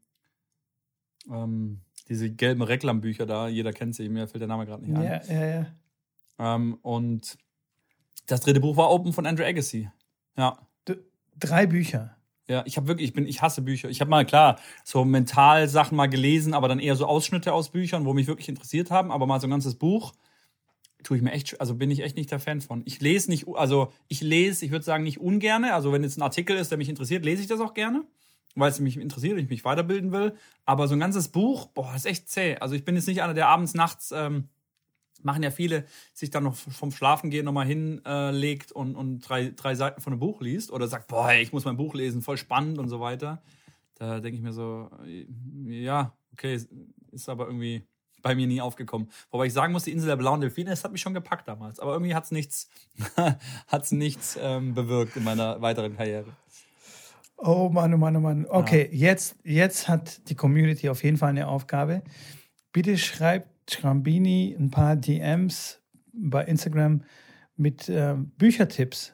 [1.31, 5.05] ähm, diese gelben Reklambücher da, jeder kennt sie, mir fällt der Name gerade nicht ein.
[5.05, 5.67] Ja, ja, ja.
[6.55, 7.37] Ähm, und
[8.27, 9.91] das dritte Buch war Open von Andrew Agassi.
[10.37, 10.59] Ja.
[10.89, 10.97] D
[11.39, 12.17] drei Bücher.
[12.49, 13.89] Ja, ich habe wirklich, ich bin, ich hasse Bücher.
[13.89, 18.05] Ich habe mal klar so Mentalsachen mal gelesen, aber dann eher so Ausschnitte aus Büchern,
[18.05, 19.11] wo mich wirklich interessiert haben.
[19.13, 20.13] Aber mal so ein ganzes Buch
[21.03, 22.83] tue ich mir echt, also bin ich echt nicht der Fan von.
[22.85, 25.75] Ich lese nicht, also ich lese, ich würde sagen nicht ungerne.
[25.75, 28.05] Also wenn jetzt ein Artikel ist, der mich interessiert, lese ich das auch gerne,
[28.55, 30.35] weil es mich interessiert, ich mich weiterbilden will.
[30.65, 32.57] Aber so ein ganzes Buch, boah, ist echt zäh.
[32.57, 34.49] Also ich bin jetzt nicht einer, der abends nachts ähm,
[35.25, 39.75] machen ja viele, sich dann noch vom Schlafengehen nochmal hinlegt äh, und, und drei, drei
[39.75, 42.79] Seiten von einem Buch liest oder sagt, boah, ich muss mein Buch lesen, voll spannend
[42.79, 43.43] und so weiter.
[43.95, 45.27] Da denke ich mir so, äh,
[45.67, 46.59] ja, okay,
[47.11, 47.87] ist aber irgendwie
[48.23, 49.11] bei mir nie aufgekommen.
[49.31, 51.81] Wobei ich sagen muss, die Insel der blauen Delfine, das hat mich schon gepackt damals.
[51.81, 52.71] Aber irgendwie hat es nichts,
[53.67, 56.33] hat's nichts ähm, bewirkt in meiner weiteren Karriere.
[57.37, 58.47] Oh Mann, oh Mann, oh Mann.
[58.49, 62.03] Okay, jetzt, jetzt hat die Community auf jeden Fall eine Aufgabe.
[62.73, 65.81] Bitte schreibt Schrambini ein paar DMs
[66.13, 67.03] bei Instagram
[67.57, 69.13] mit ähm, Büchertipps.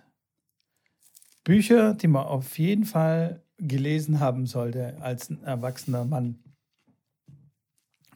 [1.44, 6.38] Bücher, die man auf jeden Fall gelesen haben sollte als ein erwachsener Mann.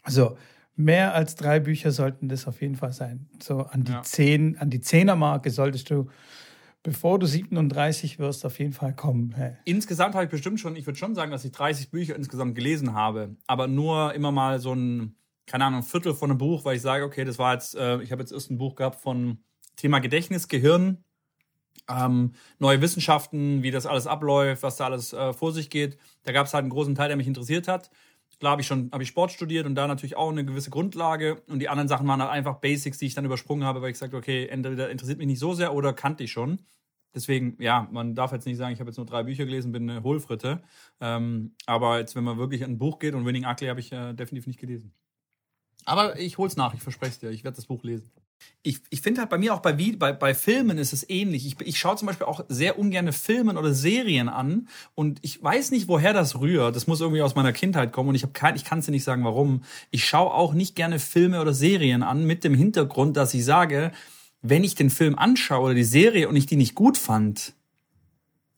[0.02, 0.36] Also
[0.76, 3.28] mehr als drei Bücher sollten das auf jeden Fall sein.
[3.42, 4.02] So an die Ja.
[4.02, 6.08] zehn, an die Zehnermarke solltest du,
[6.82, 9.32] bevor du 37 wirst, auf jeden Fall kommen.
[9.34, 9.56] Hey.
[9.64, 12.94] Insgesamt habe ich bestimmt schon, ich würde schon sagen, dass ich 30 Bücher insgesamt gelesen
[12.94, 15.14] habe, aber nur immer mal so ein,
[15.46, 18.00] keine Ahnung, ein Viertel von einem Buch, weil ich sage, okay, das war jetzt, äh,
[18.02, 19.38] ich habe jetzt erst ein Buch gehabt von
[19.76, 21.04] Thema Gedächtnis, Gehirn,
[21.88, 25.98] ähm, neue Wissenschaften, wie das alles abläuft, was da alles äh, vor sich geht.
[26.22, 27.90] Da gab es halt einen großen Teil, der mich interessiert hat.
[28.38, 31.42] Klar habe ich schon habe ich Sport studiert und da natürlich auch eine gewisse Grundlage.
[31.48, 33.98] Und die anderen Sachen waren halt einfach Basics, die ich dann übersprungen habe, weil ich
[33.98, 36.58] sagte, okay, entweder interessiert mich nicht so sehr oder kannte ich schon.
[37.14, 39.88] Deswegen, ja, man darf jetzt nicht sagen, ich habe jetzt nur drei Bücher gelesen, bin
[39.88, 40.62] eine Hohlfritte.
[41.00, 43.92] Ähm, aber jetzt, wenn man wirklich an ein Buch geht und Winning Ugly habe ich
[43.92, 44.92] äh, definitiv nicht gelesen.
[45.84, 48.10] Aber ich hol's nach, ich verspreche es dir, ich werde das Buch lesen.
[48.64, 51.46] Ich, ich finde halt bei mir auch bei, bei, bei Filmen ist es ähnlich.
[51.46, 55.70] Ich, ich schaue zum Beispiel auch sehr ungerne Filmen oder Serien an und ich weiß
[55.70, 56.74] nicht, woher das rührt.
[56.74, 58.92] Das muss irgendwie aus meiner Kindheit kommen und ich, hab kein, ich kann es dir
[58.92, 59.62] nicht sagen, warum.
[59.90, 63.92] Ich schaue auch nicht gerne Filme oder Serien an mit dem Hintergrund, dass ich sage,
[64.42, 67.54] wenn ich den Film anschaue oder die Serie und ich die nicht gut fand,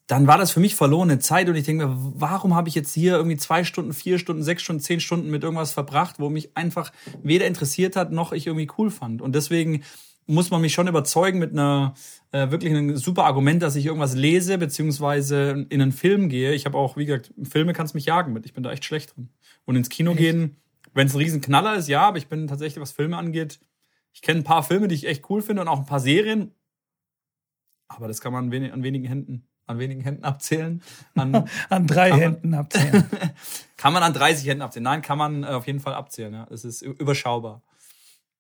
[0.07, 2.93] dann war das für mich verlorene Zeit und ich denke mir, warum habe ich jetzt
[2.93, 6.57] hier irgendwie zwei Stunden, vier Stunden, sechs Stunden, zehn Stunden mit irgendwas verbracht, wo mich
[6.57, 9.23] einfach weder interessiert hat, noch ich irgendwie cool fand.
[9.23, 9.83] Und deswegen
[10.27, 11.95] muss man mich schon überzeugen mit einer
[12.33, 16.53] äh, wirklich einem super Argument, dass ich irgendwas lese, beziehungsweise in einen Film gehe.
[16.53, 18.45] Ich habe auch, wie gesagt, Filme kannst mich jagen mit.
[18.47, 19.31] Ich bin da echt schlecht drin.
[19.65, 20.57] Und ins Kino gehen,
[20.93, 23.59] wenn es ein riesen Knaller ist, ja, aber ich bin tatsächlich, was Filme angeht,
[24.13, 26.53] ich kenne ein paar Filme, die ich echt cool finde und auch ein paar Serien.
[27.89, 30.83] Aber das kann man an wenigen Händen, an wenigen Händen abzählen.
[31.15, 33.05] An, An drei Händen abzählen.
[33.77, 34.85] kann man an 30 Händen abzählen?
[34.85, 36.33] Nein, kann man äh, auf jeden Fall abzählen.
[36.33, 37.63] Ja, es ist überschaubar.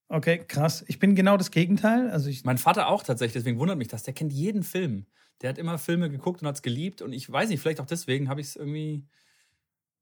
[0.08, 0.84] Okay, krass.
[0.87, 2.10] Ich bin genau das Gegenteil.
[2.10, 4.02] Also ich, Mein Vater auch tatsächlich, deswegen wundert mich das.
[4.02, 5.06] Der kennt jeden Film.
[5.40, 7.02] der hat immer Filme geguckt und hat es geliebt.
[7.02, 9.06] Und ich weiß nicht, vielleicht auch deswegen habe ich es irgendwie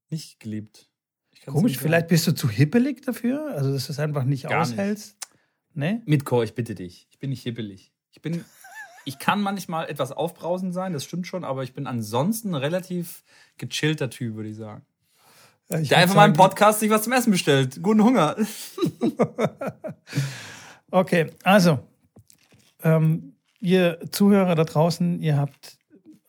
[0.09, 0.89] nicht geliebt.
[1.45, 3.53] Komisch, vielleicht bist du zu hippelig dafür?
[3.55, 5.17] Also, dass du es einfach nicht Gar aushältst?
[5.73, 5.75] Nicht.
[5.75, 6.01] Nee?
[6.05, 7.07] Mitko, ich bitte dich.
[7.09, 7.91] Ich bin nicht hippelig.
[8.11, 8.45] Ich bin.
[9.05, 13.23] Ich kann manchmal etwas aufbrausend sein, das stimmt schon, aber ich bin ansonsten ein relativ
[13.57, 14.85] gechillter Typ, würde ich sagen.
[15.69, 17.81] Ja, ich der einfach mal im Podcast sich was zum Essen bestellt.
[17.81, 18.35] Guten Hunger.
[20.91, 21.79] okay, also,
[22.83, 25.77] ähm, ihr Zuhörer da draußen, ihr habt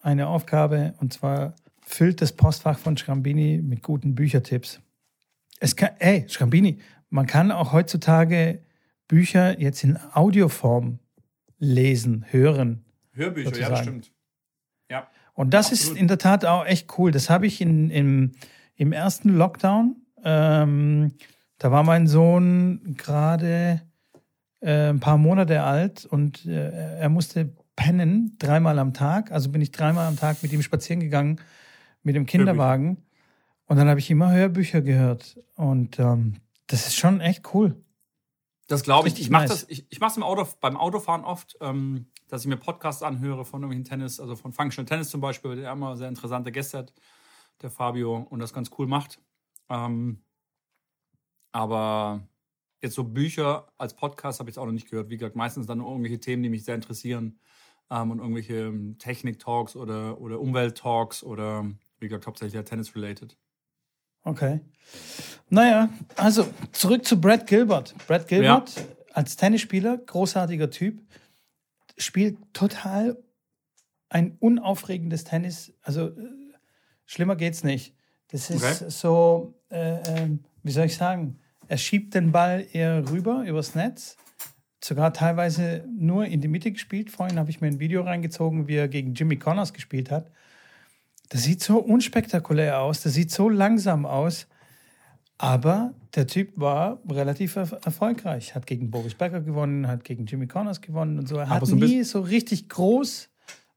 [0.00, 4.80] eine Aufgabe und zwar füllt das Postfach von Schrambini mit guten Büchertipps.
[5.60, 8.62] Es kann, ey, Schrambini, man kann auch heutzutage
[9.08, 10.98] Bücher jetzt in Audioform
[11.64, 12.85] lesen, hören.
[13.12, 13.72] Hörbücher, sozusagen.
[13.72, 14.12] ja, das stimmt.
[14.90, 15.09] Ja.
[15.35, 15.96] Und das Absolut.
[15.96, 17.11] ist in der Tat auch echt cool.
[17.11, 18.33] Das habe ich in, in,
[18.77, 19.96] im ersten Lockdown.
[20.22, 21.12] Ähm,
[21.59, 23.83] da war mein Sohn gerade
[24.61, 29.33] äh, ein paar Monate alt und äh, er musste pennen dreimal am Tag.
[29.33, 31.40] Also bin ich dreimal am Tag mit ihm spazieren gegangen
[32.03, 32.87] mit dem Kinderwagen.
[32.87, 33.05] Hörbücher.
[33.66, 35.38] Und dann habe ich immer Hörbücher gehört.
[35.57, 36.35] Und ähm,
[36.66, 37.77] das ist schon echt cool.
[38.66, 39.20] Das glaube ich.
[39.20, 39.50] Ich mache nice.
[39.50, 43.44] das, ich, ich mache es Auto, beim Autofahren oft, ähm, dass ich mir Podcasts anhöre
[43.44, 46.94] von irgendwelchen Tennis, also von Functional Tennis zum Beispiel, der immer sehr interessante Gäste hat,
[47.62, 49.20] der Fabio, und das ganz cool macht.
[49.68, 50.22] Ähm,
[51.53, 52.27] aber
[52.83, 55.11] jetzt so Bücher als Podcast habe ich es auch noch nicht gehört.
[55.11, 57.38] Wie gesagt, meistens dann irgendwelche Themen, die mich sehr interessieren
[57.90, 63.37] ähm, und irgendwelche ähm, Technik-Talks oder, oder Umwelt-Talks oder wie gesagt, hauptsächlich Tennis-related.
[64.24, 64.60] Okay.
[65.50, 67.94] Naja, also zurück zu Brad Gilbert.
[68.06, 68.82] Brad Gilbert ja.
[69.12, 71.00] als Tennisspieler, großartiger Typ,
[71.96, 73.22] spielt total
[74.08, 75.72] ein unaufregendes Tennis.
[75.82, 76.12] Also äh,
[77.04, 77.94] schlimmer geht's nicht.
[78.28, 78.90] Das ist okay.
[78.90, 80.28] so, äh, äh,
[80.62, 84.16] wie soll ich sagen, er schiebt den Ball eher rüber übers Netz.
[84.82, 87.10] Sogar teilweise nur in die Mitte gespielt.
[87.10, 90.30] Vorhin habe ich mir ein Video reingezogen, wie er gegen Jimmy Connors gespielt hat.
[91.28, 94.46] Das sieht so unspektakulär aus, das sieht so langsam aus.
[95.37, 98.54] Aber der Typ war relativ er erfolgreich.
[98.54, 101.37] Hat gegen Boris Becker gewonnen, hat gegen Jimmy Connors gewonnen und so.
[101.37, 103.28] Er hat so nie so richtig groß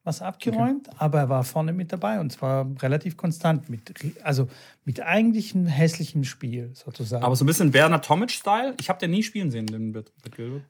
[0.04, 0.98] was abgeräumt, okay.
[1.00, 3.70] aber er war vorne mit dabei und zwar relativ konstant.
[3.70, 4.48] Mit, also
[4.86, 7.26] mit eigentlich einem hässlichen Spiel sozusagen.
[7.26, 8.76] Aber so ein bisschen Werner Tomic-Style.
[8.80, 10.64] Ich habe den nie spielen sehen, den Bert Gilbert.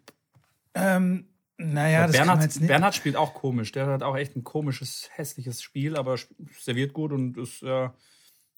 [0.73, 1.25] Ähm,
[1.57, 2.67] naja, das Bernhard, jetzt nicht.
[2.67, 3.71] Bernhard spielt auch komisch.
[3.71, 6.15] Der hat auch echt ein komisches, hässliches Spiel, aber
[6.59, 7.89] serviert gut und ist äh,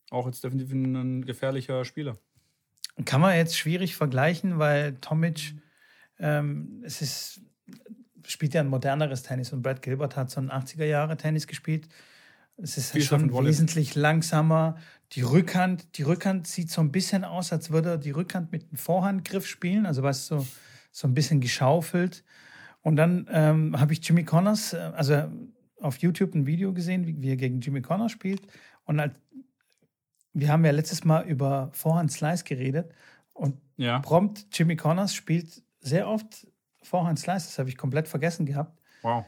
[0.10, 2.18] auch jetzt definitiv ein gefährlicher Spieler.
[3.06, 5.54] Kann man jetzt schwierig vergleichen, weil Tomic,
[6.20, 7.42] ähm, es ist,
[8.28, 11.88] spielt ja ein moderneres Tennis und Brad Gilbert hat so ein 80er-Jahre-Tennis gespielt.
[12.58, 14.76] Es ist halt schon wesentlich langsamer.
[15.14, 18.64] Die Rückhand, die Rückhand sieht so ein bisschen aus, als würde er die Rückhand mit
[18.64, 20.48] einem Vorhandgriff spielen, also weißt du, so,
[20.92, 22.26] so ein bisschen geschaufelt.
[22.82, 25.24] Und dann ähm, habe ich Jimmy Connors, äh, also
[25.82, 28.42] auf YouTube ein Video gesehen, wie, wie er gegen Jimmy Connors spielt.
[28.86, 29.16] Und halt,
[30.34, 32.92] wir haben ja letztes Mal über Vorhand Slice geredet.
[33.34, 34.00] Und ja.
[34.00, 36.48] prompt Jimmy Connors spielt sehr oft
[36.82, 37.48] Vorhand Slice.
[37.48, 38.80] Das habe ich komplett vergessen gehabt.
[39.02, 39.26] Wow.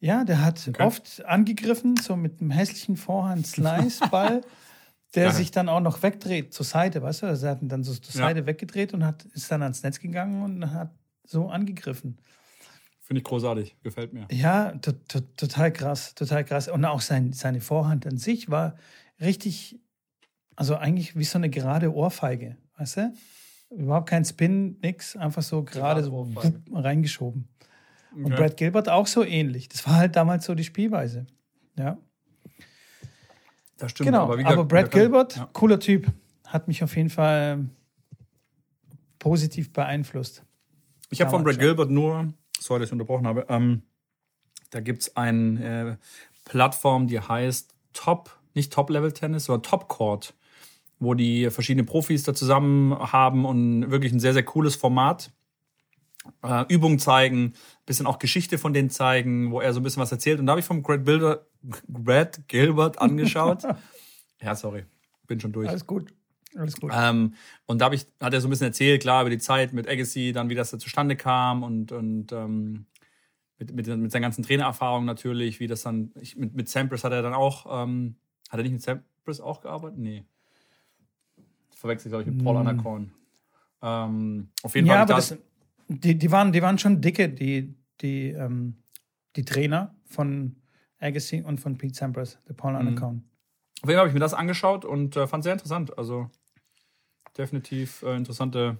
[0.00, 0.82] Ja, der hat okay.
[0.82, 4.42] oft angegriffen, so mit einem hässlichen Vorhand-Slice-Ball,
[5.14, 5.32] der ja.
[5.32, 7.26] sich dann auch noch wegdreht zur Seite, weißt du?
[7.26, 8.46] Also er hat ihn dann so zur Seite ja.
[8.46, 10.92] weggedreht und hat, ist dann ans Netz gegangen und hat
[11.24, 12.18] so angegriffen.
[13.08, 14.28] Finde ich großartig, gefällt mir.
[14.30, 16.68] Ja, total krass, total krass.
[16.68, 18.76] Und auch sein, seine Vorhand an sich war
[19.18, 19.80] richtig,
[20.56, 23.14] also eigentlich wie so eine gerade Ohrfeige, weißt du?
[23.70, 26.30] Überhaupt kein Spin, nix, einfach so gerade so
[26.70, 27.48] reingeschoben.
[28.12, 28.24] Okay.
[28.24, 29.70] Und Brad Gilbert auch so ähnlich.
[29.70, 31.26] Das war halt damals so die Spielweise.
[31.78, 31.96] Ja.
[33.78, 34.08] Das stimmt.
[34.08, 35.48] Genau, aber, gesagt, aber Brad Gilbert, ja.
[35.54, 36.12] cooler Typ,
[36.46, 37.70] hat mich auf jeden Fall
[39.18, 40.44] positiv beeinflusst.
[41.08, 42.34] Ich habe von Brad Gilbert nur
[42.68, 43.46] sorry, dass ich unterbrochen habe.
[43.48, 43.82] Ähm,
[44.70, 46.04] da gibt es eine äh,
[46.44, 50.34] Plattform, die heißt Top, nicht Top-Level-Tennis, sondern Top Court,
[51.00, 55.32] wo die verschiedenen Profis da zusammen haben und wirklich ein sehr, sehr cooles Format.
[56.42, 57.54] Äh, Übungen zeigen,
[57.86, 60.38] bisschen auch Geschichte von denen zeigen, wo er so ein bisschen was erzählt.
[60.38, 61.46] Und da habe ich vom Brad, Bilder,
[61.88, 63.62] Brad Gilbert angeschaut.
[64.42, 64.84] ja, sorry,
[65.26, 65.68] bin schon durch.
[65.68, 66.12] Alles gut.
[66.58, 66.92] Alles gut.
[66.94, 67.34] Ähm,
[67.66, 70.32] und da ich, hat er so ein bisschen erzählt, klar, über die Zeit mit Agassi,
[70.32, 72.86] dann wie das da zustande kam und, und ähm,
[73.58, 77.12] mit, mit, mit seinen ganzen Trainererfahrungen natürlich, wie das dann, ich, mit, mit Sampras hat
[77.12, 78.16] er dann auch, ähm,
[78.48, 79.98] hat er nicht mit Sampras auch gearbeitet?
[79.98, 80.24] Nee.
[81.74, 82.66] Verwechselt, glaube ich, mit Paul hm.
[82.66, 83.12] Anacorn.
[83.82, 85.02] Ähm, auf jeden ja, Fall.
[85.02, 85.36] Aber das,
[85.86, 88.74] die, die, waren, die waren schon dicke, die, die, ähm,
[89.36, 90.56] die Trainer von
[90.98, 93.14] Agassi und von Pete Sampras, der Paul Anacorn.
[93.14, 93.24] Mhm.
[93.82, 95.96] Auf jeden Fall habe ich mir das angeschaut und äh, fand es sehr interessant.
[95.96, 96.28] Also
[97.38, 98.78] definitiv äh, interessante.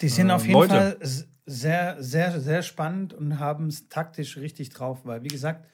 [0.00, 0.74] Die sind äh, auf jeden Leute.
[0.74, 0.98] Fall
[1.46, 5.64] sehr, sehr, sehr spannend und haben es taktisch richtig drauf, weil, wie gesagt,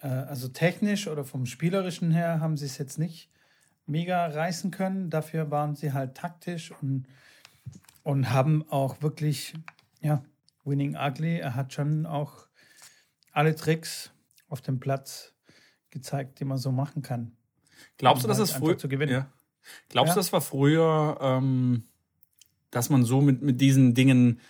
[0.00, 3.30] äh, also technisch oder vom Spielerischen her haben sie es jetzt nicht
[3.86, 5.10] mega reißen können.
[5.10, 7.06] Dafür waren sie halt taktisch und,
[8.02, 9.54] und haben auch wirklich,
[10.00, 10.24] ja,
[10.64, 12.46] Winning Ugly, er hat schon auch
[13.32, 14.12] alle Tricks
[14.48, 15.34] auf dem Platz
[15.90, 17.32] gezeigt, die man so machen kann.
[17.98, 19.12] Glaubst du, dass halt das früher zu gewinnen?
[19.12, 19.32] Ja.
[19.88, 20.14] Glaubst ja.
[20.14, 21.84] du, das war früher, ähm,
[22.70, 24.40] dass man so mit, mit diesen Dingen,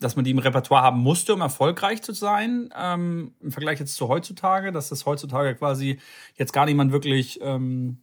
[0.00, 3.96] dass man die im Repertoire haben musste, um erfolgreich zu sein, ähm, im Vergleich jetzt
[3.96, 5.98] zu heutzutage, dass das heutzutage quasi
[6.36, 7.98] jetzt gar niemand wirklich ähm,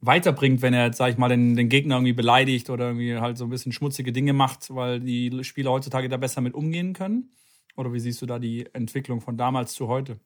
[0.00, 3.38] weiterbringt, wenn er jetzt, sag ich mal, den, den Gegner irgendwie beleidigt oder irgendwie halt
[3.38, 7.30] so ein bisschen schmutzige Dinge macht, weil die Spieler heutzutage da besser mit umgehen können?
[7.76, 10.18] Oder wie siehst du da die Entwicklung von damals zu heute?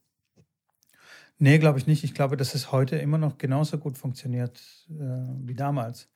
[1.38, 2.03] Nee, glaube ich nicht.
[2.03, 4.59] Ich glaube, dass es heute immer noch genauso gut funktioniert
[4.90, 4.94] äh,
[5.46, 6.09] wie damals.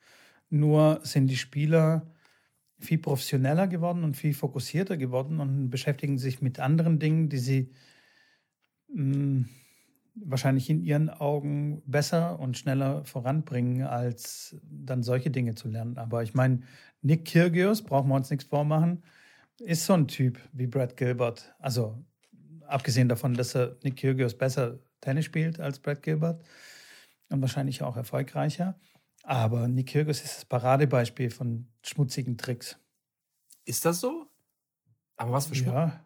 [0.49, 2.11] Nur sind die Spieler
[2.79, 7.71] viel professioneller geworden und viel fokussierter geworden und beschäftigen sich mit anderen Dingen, die sie
[8.89, 9.49] mh, hm,
[10.15, 15.97] wahrscheinlich in ihren Augen besser und schneller voranbringen, als dann solche Dinge zu lernen.
[15.97, 16.61] Aber ich meine,
[17.01, 19.03] Nick Kyrgios, brauchen wir uns nichts vormachen,
[19.59, 21.55] ist so ein Typ wie Brad Gilbert.
[21.59, 22.03] Also
[22.67, 26.41] abgesehen davon, dass er Nick Kyrgios besser Tennis spielt als Brad Gilbert
[27.29, 28.75] und wahrscheinlich auch erfolgreicher.
[29.23, 32.77] Aber Nick Kyrgios ist das Paradebeispiel von schmutzigen Tricks.
[33.65, 34.27] Ist das so?
[35.17, 35.73] Aber was für Schmutz?
[35.73, 36.05] Ja.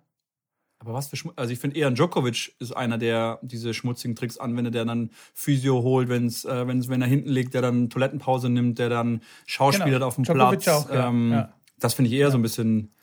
[0.80, 1.36] Aber was für Schmutz?
[1.38, 5.82] Also ich finde eher Djokovic ist einer, der diese schmutzigen Tricks anwendet, der dann Physio
[5.82, 9.92] holt, wenn's, äh, wenn's, wenn er hinten liegt, der dann Toilettenpause nimmt, der dann Schauspieler
[9.92, 10.08] genau.
[10.08, 10.86] auf dem Djokovic Platz.
[10.86, 11.08] Auch, ja.
[11.08, 11.54] Ähm, ja.
[11.80, 12.32] Das finde ich eher ja.
[12.32, 12.94] so ein bisschen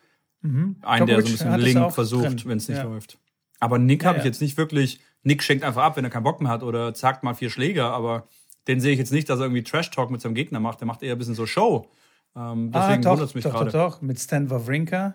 [0.42, 0.76] mhm.
[0.83, 3.18] ein, der so ein bisschen Link versucht, wenn es nicht läuft.
[3.59, 6.40] Aber Nick habe ich jetzt nicht wirklich Nick schenkt einfach ab, wenn er keinen Bock
[6.40, 8.26] mehr hat oder zackt mal vier Schläger, aber
[8.68, 10.80] den sehe ich jetzt nicht, dass er irgendwie Trash-Talk mit seinem Gegner macht.
[10.80, 11.88] Der macht eher ein bisschen so Show.
[12.35, 13.70] Ähm, ah, deswegen ah, wundert es mich gerade.
[13.70, 15.14] Doch, doch, mit Stan Wawrinka.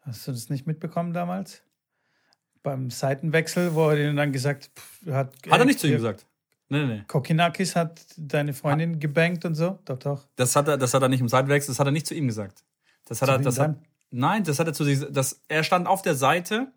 [0.00, 1.62] Hast du das nicht mitbekommen damals?
[2.62, 4.70] Beim Seitenwechsel, wo er dann gesagt
[5.06, 5.32] hat.
[5.50, 6.26] Hat er nicht zu ihm gesagt?
[6.70, 7.04] Nee, nee.
[7.06, 8.98] Kokinakis hat deine Freundin ah.
[8.98, 9.78] gebankt und so?
[9.84, 10.26] Doch, doch.
[10.36, 12.26] Das hat er, das hat er nicht im Seitenwechsel, das hat er nicht zu ihm
[12.26, 12.64] gesagt.
[13.06, 13.76] Das hat zu er, das hat,
[14.10, 16.72] nein, das hat er zu sich, das, er stand auf der Seite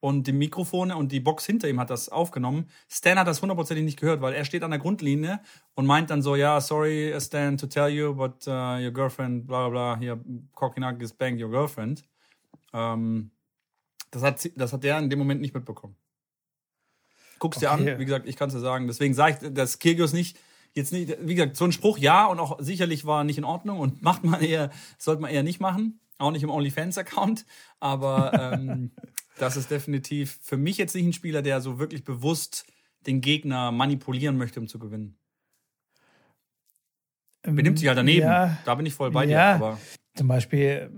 [0.00, 2.68] und die Mikrofone und die Box hinter ihm hat das aufgenommen.
[2.88, 5.40] Stan hat das hundertprozentig nicht gehört, weil er steht an der Grundlinie
[5.74, 9.68] und meint dann so, ja, sorry Stan to tell you, but uh, your girlfriend, bla
[9.68, 10.20] bla bla, hier,
[10.54, 12.04] Kokinakis banged your girlfriend.
[12.72, 13.30] Ähm,
[14.10, 15.96] das, hat, das hat der in dem Moment nicht mitbekommen.
[17.38, 17.84] Guckst okay.
[17.84, 18.86] dir an, wie gesagt, ich kann es dir sagen.
[18.86, 20.38] Deswegen sage ich, dass Kyrgios nicht,
[20.74, 23.80] jetzt nicht, wie gesagt, so ein Spruch ja und auch sicherlich war nicht in Ordnung
[23.80, 26.00] und macht man eher, sollte man eher nicht machen.
[26.20, 27.46] Auch nicht im OnlyFans-Account.
[27.78, 28.90] Aber ähm,
[29.38, 32.66] das ist definitiv für mich jetzt nicht ein Spieler, der so wirklich bewusst
[33.06, 35.16] den Gegner manipulieren möchte, um zu gewinnen.
[37.42, 38.26] Benimmt sich halt daneben.
[38.26, 39.56] Ja, da bin ich voll bei ja.
[39.56, 39.64] dir.
[39.64, 39.80] Aber
[40.14, 40.90] Zum Beispiel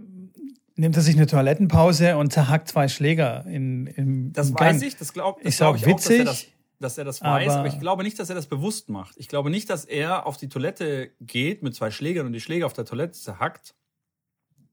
[0.76, 4.96] nimmt er sich eine Toilettenpause und zerhackt zwei Schläger in, im Das im weiß ich,
[4.96, 6.46] das glaube glaub ich witzig, auch, dass er das,
[6.78, 9.14] dass er das weiß, aber, aber, ich glaube nicht, dass er das bewusst macht.
[9.18, 12.66] Ich glaube nicht, dass er auf die Toilette geht mit zwei Schlägern und die Schläger
[12.66, 13.74] auf der Toilette zerhackt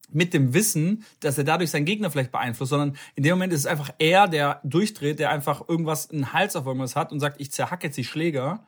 [0.10, 3.62] mit dem Wissen, dass er dadurch seinen Gegner vielleicht beeinflusst, sondern in dem Moment ist
[3.62, 7.42] es einfach er, der durchdreht, der einfach irgendwas, einen Hals auf irgendwas hat und sagt,
[7.42, 8.66] ich zerhacke jetzt die Schläger.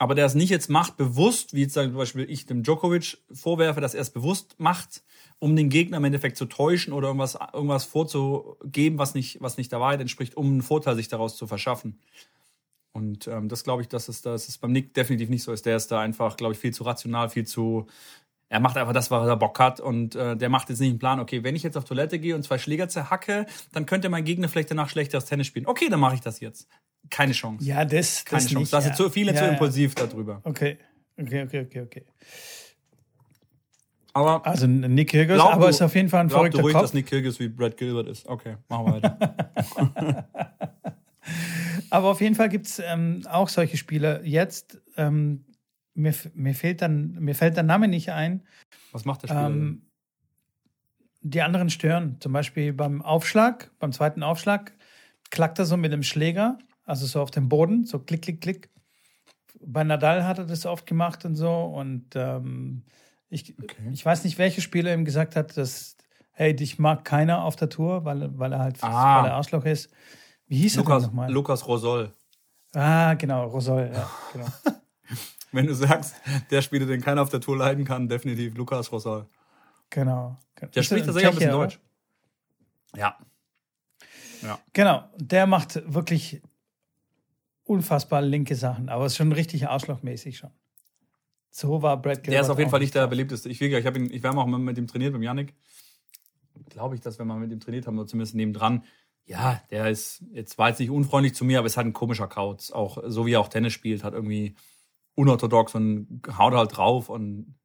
[0.00, 3.80] Aber der es nicht jetzt macht, bewusst, wie jetzt zum Beispiel ich dem Djokovic vorwerfe,
[3.80, 5.02] dass er es bewusst macht,
[5.40, 9.72] um den Gegner im Endeffekt zu täuschen oder irgendwas, irgendwas vorzugeben, was nicht, was nicht
[9.72, 11.98] der Wahrheit entspricht, um einen Vorteil sich daraus zu verschaffen.
[12.92, 15.66] Und ähm, das glaube ich, dass es, dass es beim Nick definitiv nicht so ist.
[15.66, 17.86] Der ist da einfach, glaube ich, viel zu rational, viel zu
[18.48, 20.98] er macht einfach das, was er Bock hat und äh, der macht jetzt nicht einen
[20.98, 24.24] Plan, okay, wenn ich jetzt auf Toilette gehe und zwei Schläger zerhacke, dann könnte mein
[24.24, 25.66] Gegner vielleicht danach schlechteres Tennis spielen.
[25.66, 26.68] Okay, dann mache ich das jetzt.
[27.10, 27.64] Keine Chance.
[27.64, 28.58] Ja, das, Keine das Chance.
[28.58, 28.92] Nicht, das ja.
[28.94, 30.06] zu viele ja, zu impulsiv ja.
[30.06, 30.40] darüber.
[30.44, 30.78] Okay,
[31.18, 32.04] okay, okay, okay, okay.
[34.14, 36.82] Aber also Nick Kyrgios, aber du, ist auf jeden Fall ein verrückter du ruhig, Kopf.
[36.82, 38.26] dass Nick Kyrgios wie Brad Gilbert ist.
[38.26, 40.28] Okay, machen wir weiter.
[41.90, 45.44] aber auf jeden Fall gibt es ähm, auch solche Spieler jetzt, ähm,
[45.98, 48.42] mir, mir, fehlt dann, mir fällt der Name nicht ein.
[48.92, 49.46] Was macht der Spieler?
[49.46, 49.82] Ähm,
[51.20, 52.16] die anderen stören.
[52.20, 54.72] Zum Beispiel beim Aufschlag, beim zweiten Aufschlag,
[55.30, 58.70] klackt er so mit dem Schläger, also so auf dem Boden, so klick, klick, klick.
[59.60, 61.52] Bei Nadal hat er das oft gemacht und so.
[61.52, 62.84] Und ähm,
[63.28, 63.90] ich, okay.
[63.92, 65.96] ich weiß nicht, welcher Spieler ihm gesagt hat, dass,
[66.30, 69.22] hey, dich mag keiner auf der Tour, weil, weil er halt ah.
[69.22, 69.90] weil er Arschloch ist.
[70.46, 71.32] Wie hieß Lukas, er denn nochmal?
[71.32, 72.12] Lukas Rosol.
[72.74, 74.46] Ah, genau, Rosol, ja, genau.
[75.52, 76.14] Wenn du sagst,
[76.50, 79.26] der Spieler, den keiner auf der Tour leiden kann, definitiv Lukas Rosal.
[79.90, 80.36] Genau.
[80.74, 81.80] Der spricht tatsächlich ein bisschen Deutsch.
[82.96, 83.16] Ja.
[84.42, 84.58] ja.
[84.72, 85.04] Genau.
[85.16, 86.42] Der macht wirklich
[87.64, 90.50] unfassbar linke Sachen, aber ist schon richtig arschlochmäßig schon.
[91.50, 93.48] So war Brad Gilbert Der ist auf jeden Fall nicht der beliebteste.
[93.48, 95.54] Ich, ich, ich, ihn, ich war auch mit ihm trainiert, beim Yannick.
[96.68, 98.84] glaube ich, dass wenn man mit ihm trainiert haben, oder zumindest nebendran,
[99.24, 102.28] ja, der ist, jetzt war jetzt nicht unfreundlich zu mir, aber ist halt ein komischer
[102.28, 102.70] Kauz.
[102.70, 104.54] Auch so wie er auch Tennis spielt, hat irgendwie
[105.18, 107.58] unorthodox und haut halt drauf und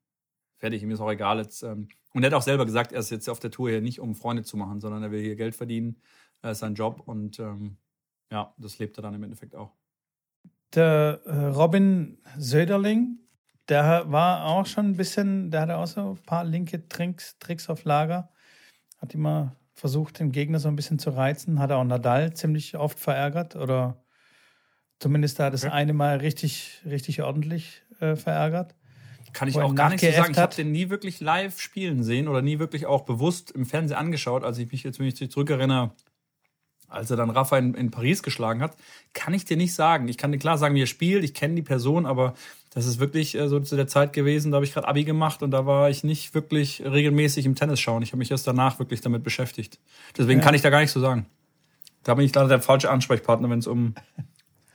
[0.58, 1.62] fertig, ihm ist auch egal jetzt.
[1.62, 4.00] Ähm, und er hat auch selber gesagt, er ist jetzt auf der Tour hier nicht,
[4.00, 6.02] um Freunde zu machen, sondern er will hier Geld verdienen.
[6.42, 7.78] Er ist sein Job und ähm,
[8.32, 9.72] ja, das lebt er dann im Endeffekt auch.
[10.74, 13.20] Der äh, Robin Söderling,
[13.70, 17.70] der war auch schon ein bisschen, der hatte auch so ein paar linke Tricks, Tricks
[17.70, 18.32] auf Lager.
[18.98, 21.60] Hat immer versucht, den Gegner so ein bisschen zu reizen.
[21.60, 24.03] Hat auch Nadal ziemlich oft verärgert oder
[25.04, 25.74] zumindest da das okay.
[25.74, 28.74] eine Mal richtig, richtig ordentlich äh, verärgert.
[29.34, 30.32] Kann ich auch gar nicht so sagen.
[30.32, 33.98] Ich habe den nie wirklich live spielen sehen oder nie wirklich auch bewusst im Fernsehen
[33.98, 34.44] angeschaut.
[34.44, 35.92] als ich mich jetzt, wenn ich zurückerinnere,
[36.88, 38.78] als er dann Rafa in, in, Paris geschlagen hat,
[39.14, 40.08] kann ich dir nicht sagen.
[40.08, 42.36] Ich kann dir klar sagen, wie er spielt, ich kenne die Person, aber
[42.74, 45.42] das ist wirklich äh, so zu der Zeit gewesen, da habe ich gerade Abi gemacht
[45.44, 48.04] und da war ich nicht wirklich regelmäßig im Tennis schauen.
[48.04, 49.80] Ich habe mich erst danach wirklich damit beschäftigt.
[50.18, 50.46] Deswegen ja.
[50.46, 51.26] kann ich da gar nicht so sagen.
[52.04, 53.96] Da bin ich leider der falsche Ansprechpartner, wenn es um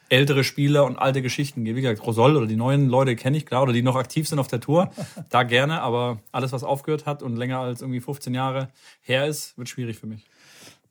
[0.09, 1.65] ältere Spieler und alte Geschichten.
[1.65, 4.39] Wie gesagt, Rosol oder die neuen Leute kenne ich klar oder die noch aktiv sind
[4.39, 4.91] auf der Tour,
[5.31, 8.69] da gerne, aber alles, was aufgehört hat und länger als irgendwie 15 Jahre
[9.03, 10.25] her ist, wird schwierig für mich.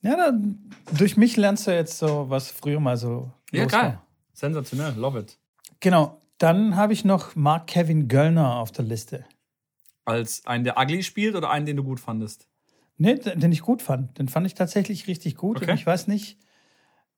[0.01, 3.32] Ja, dann, durch mich lernst du jetzt so, was früher mal so.
[3.51, 3.82] Ja, geil.
[3.82, 4.03] War.
[4.34, 5.38] Sensationell, love it.
[5.80, 6.22] Genau.
[6.38, 9.26] Dann habe ich noch Mark Kevin Göllner auf der Liste.
[10.05, 12.47] Als einen, der ugly spielt oder einen, den du gut fandest?
[12.97, 14.18] Nee, den ich gut fand.
[14.20, 15.57] Den fand ich tatsächlich richtig gut.
[15.57, 15.72] Okay.
[15.72, 16.38] Und ich weiß nicht,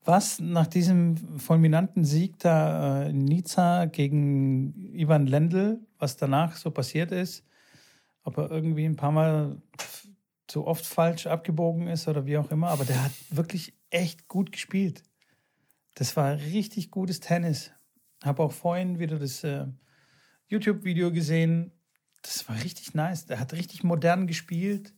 [0.03, 6.71] was nach diesem fulminanten Sieg da in äh, Nizza gegen Ivan Lendl, was danach so
[6.71, 7.43] passiert ist,
[8.23, 9.61] ob er irgendwie ein paar Mal
[10.47, 14.51] zu oft falsch abgebogen ist oder wie auch immer, aber der hat wirklich echt gut
[14.51, 15.03] gespielt.
[15.95, 17.71] Das war richtig gutes Tennis.
[18.23, 19.65] Habe auch vorhin wieder das äh,
[20.47, 21.71] YouTube-Video gesehen.
[22.21, 23.25] Das war richtig nice.
[23.25, 24.93] Der hat richtig modern gespielt.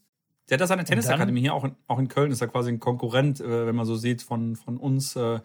[0.50, 2.80] Der hat da seine Tennisakademie hier, auch in, auch in Köln ist er quasi ein
[2.80, 5.16] Konkurrent, äh, wenn man so sieht, von, von uns.
[5.16, 5.40] Äh,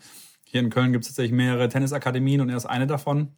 [0.45, 3.33] hier in Köln gibt es tatsächlich mehrere Tennisakademien und er ist eine davon.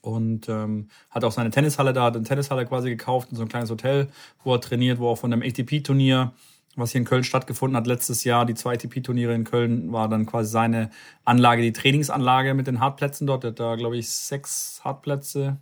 [0.00, 3.48] Und ähm, hat auch seine Tennishalle da, hat eine Tennishalle quasi gekauft in so ein
[3.48, 4.08] kleines Hotel,
[4.44, 6.32] wo er trainiert, wo auch von einem ATP-Turnier,
[6.76, 10.26] was hier in Köln stattgefunden hat letztes Jahr, die zwei ATP-Turniere in Köln, war dann
[10.26, 10.90] quasi seine
[11.24, 13.42] Anlage, die Trainingsanlage mit den Hartplätzen dort.
[13.42, 15.58] Er hat da, glaube ich, sechs Hartplätze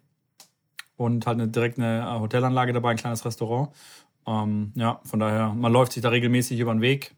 [0.96, 3.70] und halt eine, direkt eine äh, Hotelanlage dabei, ein kleines Restaurant.
[4.26, 7.14] Ähm, ja, von daher, man läuft sich da regelmäßig über den Weg.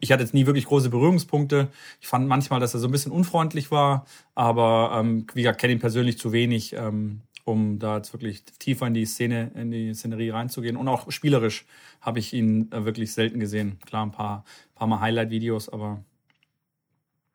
[0.00, 1.68] Ich hatte jetzt nie wirklich große Berührungspunkte.
[2.00, 5.74] Ich fand manchmal, dass er so ein bisschen unfreundlich war, aber ähm, wie gesagt, kenne
[5.74, 9.94] ihn persönlich zu wenig, ähm, um da jetzt wirklich tiefer in die Szene, in die
[9.94, 10.76] Szenerie reinzugehen.
[10.76, 11.66] Und auch spielerisch
[12.00, 13.78] habe ich ihn äh, wirklich selten gesehen.
[13.86, 14.44] Klar, ein paar,
[14.74, 16.02] paar Mal Highlight-Videos, aber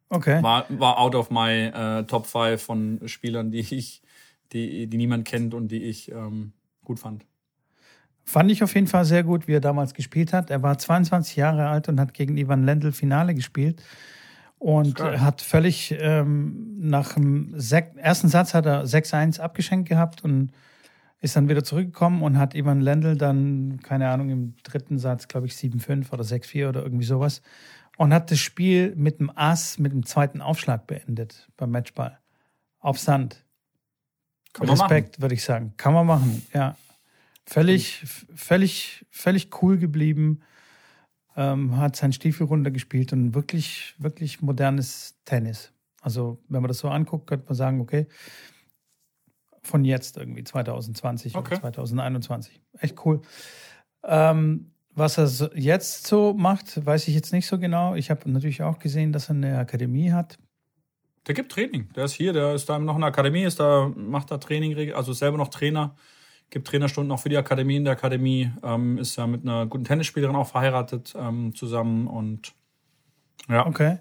[0.09, 0.43] okay.
[0.43, 4.01] war, war out of my äh, Top 5 von Spielern, die ich,
[4.51, 6.51] die, die niemand kennt und die ich ähm,
[6.83, 7.25] gut fand.
[8.27, 10.49] Fand ich auf jeden Fall sehr gut, wie er damals gespielt hat.
[10.49, 13.81] Er war 22 Jahre alt und hat gegen Ivan Lendl Finale gespielt.
[14.59, 20.51] Und hat völlig ähm, nach dem ersten Satz hat er 6-1 abgeschenkt gehabt und
[21.21, 25.47] ist dann wieder zurückgekommen und hat Ivan Lendl dann, keine Ahnung, im dritten Satz, glaube
[25.47, 27.41] ich, 7-5 oder 6-4 oder irgendwie sowas.
[27.95, 32.19] Und hat das Spiel mit dem Ass, mit dem zweiten Aufschlag beendet beim Matchball.
[32.79, 33.45] Auf Sand.
[34.51, 35.75] Kann Respekt, würde ich sagen.
[35.77, 36.75] Kann man machen, ja.
[37.49, 38.03] Völlig,
[38.35, 40.41] völlig, völlig cool geblieben.
[41.37, 45.71] Ähm, hat seinen Stiefel runtergespielt und wirklich, wirklich modernes Tennis.
[46.01, 48.07] Also, wenn man das so anguckt, könnte man sagen, okay,
[49.61, 51.53] von jetzt irgendwie 2020 okay.
[51.53, 52.59] oder 2021.
[52.79, 53.21] Echt cool.
[54.03, 57.95] Ähm, was er jetzt so macht, weiß ich jetzt nicht so genau.
[57.95, 60.37] Ich habe natürlich auch gesehen, dass er eine Akademie hat.
[61.27, 61.87] Der gibt Training.
[61.93, 64.91] Der ist hier, der ist da noch in der Akademie, ist da, macht da Training,
[64.93, 65.95] also selber noch Trainer
[66.49, 69.83] gibt Trainerstunden auch für die Akademie in der Akademie, ähm, ist ja mit einer guten
[69.83, 72.53] Tennisspielerin auch verheiratet ähm, zusammen und
[73.49, 73.65] ja.
[73.65, 73.99] Okay.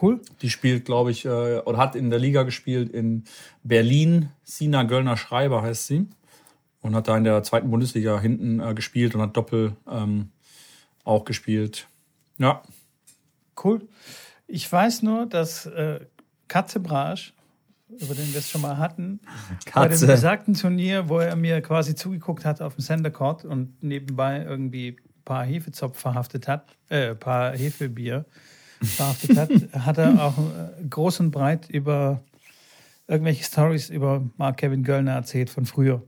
[0.00, 0.20] Cool.
[0.42, 3.24] Die spielt, glaube ich, äh, oder hat in der Liga gespielt in
[3.62, 4.30] Berlin.
[4.42, 6.08] Sina Göllner Schreiber heißt sie.
[6.80, 10.30] Und hat da in der zweiten Bundesliga hinten äh, gespielt und hat Doppel ähm,
[11.04, 11.88] auch gespielt.
[12.38, 12.62] Ja.
[13.62, 13.86] Cool.
[14.46, 16.00] Ich weiß nur, dass äh,
[16.48, 17.32] Katze Brasch
[17.88, 19.20] über den wir es schon mal hatten.
[19.64, 19.74] Katze.
[19.74, 23.82] Bei dem besagten Turnier, wo er mir quasi zugeguckt hat auf dem Center Court und
[23.82, 28.24] nebenbei irgendwie ein paar Hefezopf verhaftet hat, äh, ein paar Hefebier
[28.82, 29.50] verhaftet hat,
[29.86, 32.22] hat er auch äh, groß und breit über
[33.06, 36.02] irgendwelche Stories über Mark Kevin Göllner erzählt von früher.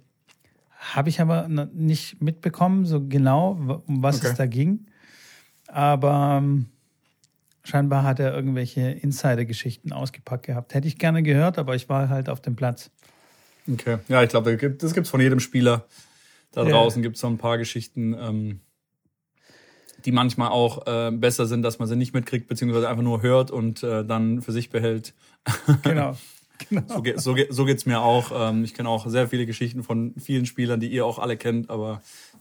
[0.79, 4.29] Habe ich aber nicht mitbekommen, so genau, um was okay.
[4.29, 4.87] es da ging.
[5.69, 6.67] Aber ähm,
[7.67, 10.73] Scheinbar hat er irgendwelche Insider-Geschichten ausgepackt gehabt.
[10.73, 12.91] Hätte ich gerne gehört, aber ich war halt auf dem Platz.
[13.69, 15.85] Okay, ja, ich glaube, das gibt es von jedem Spieler.
[16.53, 18.15] Da draußen gibt es so ein paar Geschichten.
[18.15, 18.61] Ähm,
[20.05, 23.51] die manchmal auch äh, besser sind, dass man sie nicht mitkriegt, beziehungsweise einfach nur hört
[23.51, 25.15] und äh, dann für sich behält.
[25.83, 26.17] Genau.
[26.71, 26.83] genau.
[26.89, 28.31] So, ge so, ge so geht's mir auch.
[28.33, 31.69] Ähm, ich kenne auch sehr viele Geschichten von vielen Spielern, die ihr auch alle kennt,
[31.69, 32.01] aber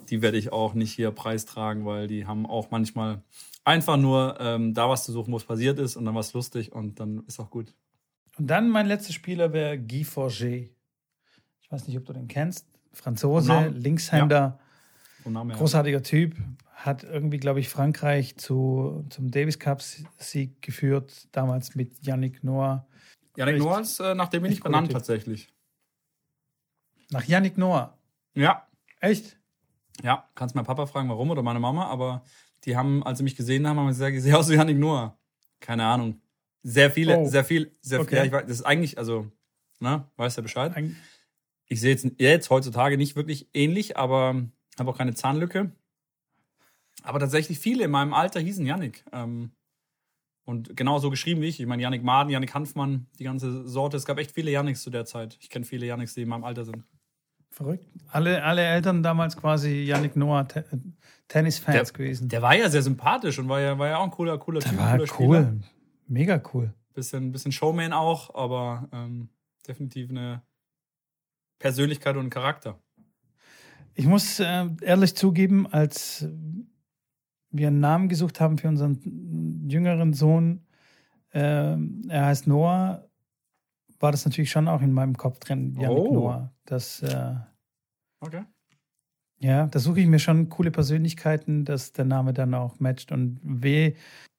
[0.09, 3.21] die werde ich auch nicht hier preistragen, weil die haben auch manchmal
[3.65, 6.31] einfach nur ähm, da was zu suchen, wo es passiert ist und dann war es
[6.33, 7.73] lustig und dann ist auch gut.
[8.37, 10.71] Und dann mein letzter Spieler wäre Guy Forget.
[11.61, 12.67] Ich weiß nicht, ob du den kennst.
[12.93, 14.59] Franzose, Namen- Linkshänder,
[15.23, 15.59] Vom Namen her.
[15.59, 16.35] großartiger Typ.
[16.73, 22.85] Hat irgendwie, glaube ich, Frankreich zu, zum Davis Cup-Sieg geführt, damals mit Yannick Noah.
[23.35, 24.97] Echt- Noah ist äh, nach dem bin ich benannt Typ.
[24.97, 25.51] tatsächlich.
[27.09, 27.97] Nach Yannick Noah.
[28.33, 28.67] Ja,
[28.99, 29.37] Echt?
[30.03, 30.29] ja.
[30.35, 32.23] Kannst meinen Papa fragen, warum oder meine Mama, aber
[32.65, 34.77] die haben, als sie mich gesehen haben, haben sie gesagt, ich sehe aus wie Janik
[34.77, 35.17] Noah.
[35.59, 36.21] Keine Ahnung.
[36.63, 37.25] Sehr viele, Oh.
[37.27, 38.09] sehr viel, sehr Okay.
[38.09, 38.17] viel.
[38.17, 39.31] Ja, ich weiß, das ist eigentlich, also,
[39.79, 40.75] ne, weißt du Bescheid?
[40.75, 40.95] Eig-
[41.67, 44.43] Ich sehe jetzt, jetzt heutzutage nicht wirklich ähnlich, aber
[44.77, 45.71] habe auch keine Zahnlücke.
[47.03, 49.03] Aber tatsächlich viele in meinem Alter hießen Yannick.
[49.11, 49.51] Ähm,
[50.43, 51.59] und genauso geschrieben wie ich.
[51.59, 53.97] Ich meine, Yannick Maden, Yannick Hanfmann, die ganze Sorte.
[53.97, 55.37] Es gab echt viele Yannicks zu der Zeit.
[55.41, 56.83] Ich kenne viele Yannicks, die in meinem Alter sind.
[57.55, 57.85] Verrückt.
[58.09, 60.65] Alle, alle Eltern damals quasi Yannick Noah Te
[61.29, 62.27] Tennisfans gewesen.
[62.27, 64.71] Der war ja sehr sympathisch und war ja, war ja auch ein cooler, cooler Der
[64.71, 64.79] Typ.
[64.79, 65.37] war cooler cool.
[65.37, 65.53] Spieler.
[66.07, 66.73] Mega cool.
[66.93, 69.29] Bisschen, bisschen Showman auch, aber ähm,
[69.65, 70.43] definitiv eine
[71.57, 72.77] Persönlichkeit und ein Charakter.
[73.93, 76.27] Ich muss äh, ehrlich zugeben, als
[77.51, 80.65] wir einen Namen gesucht haben für unseren jüngeren Sohn,
[81.31, 81.77] äh,
[82.09, 83.07] er heißt Noah,
[83.99, 86.13] war das natürlich schon auch in meinem Kopf drin, Yannick Oh.
[86.13, 86.53] Noah.
[86.65, 87.35] Das, äh,
[88.21, 88.43] Okay.
[89.39, 93.11] ja, da suche ich mir schon coole Persönlichkeiten, dass der Name dann auch matcht.
[93.11, 93.95] Und weh,